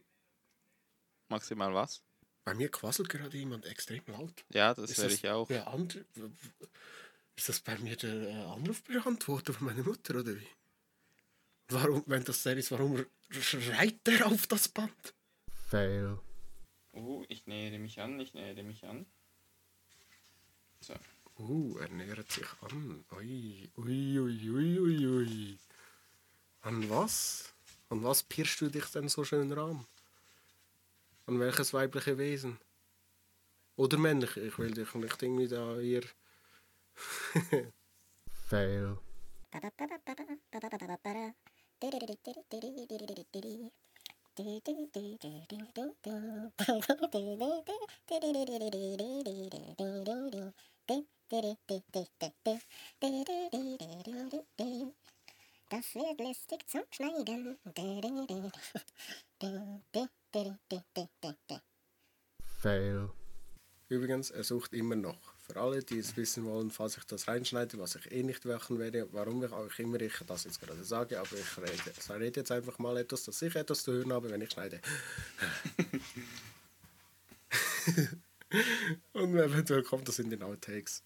[1.28, 2.02] Maximal was?
[2.44, 4.44] Bei mir quasselt gerade jemand extrem laut.
[4.50, 5.48] Ja, das Ist wäre ich auch.
[7.36, 10.48] Ist das bei mir der äh, Anrufbeantworter von meiner Mutter oder wie?
[11.68, 15.14] Warum, wenn das der ist, warum schreit der auf das Band?
[15.70, 16.18] Fail.
[16.92, 19.06] Oh, ich nähere mich an, ich nähere mich an.
[20.80, 20.94] So.
[21.38, 23.04] Uh, er nähert sich an.
[23.12, 25.58] Ui, ui, ui, ui, ui, ui.
[26.60, 27.52] An was?
[27.88, 29.86] An was pirschst du dich denn so schön ran?
[31.26, 32.58] An welches weibliche Wesen?
[33.76, 34.36] Oder männlich?
[34.36, 36.02] Ich will dich nicht irgendwie da hier.
[38.48, 38.98] Fail.
[55.70, 57.58] Das wird lästig zum Schneiden.
[62.60, 63.10] Fail.
[63.88, 65.18] Übrigens, er sucht immer noch.
[65.46, 68.78] Für alle, die es wissen wollen, falls ich das reinschneide, was ich eh nicht machen
[68.78, 72.40] werde, warum ich auch immer ich das jetzt gerade sage, aber ich rede, ich rede
[72.40, 74.80] jetzt einfach mal etwas, dass ich etwas zu hören habe, wenn ich schneide.
[79.12, 81.02] Und eventuell kommt das in den Outtakes.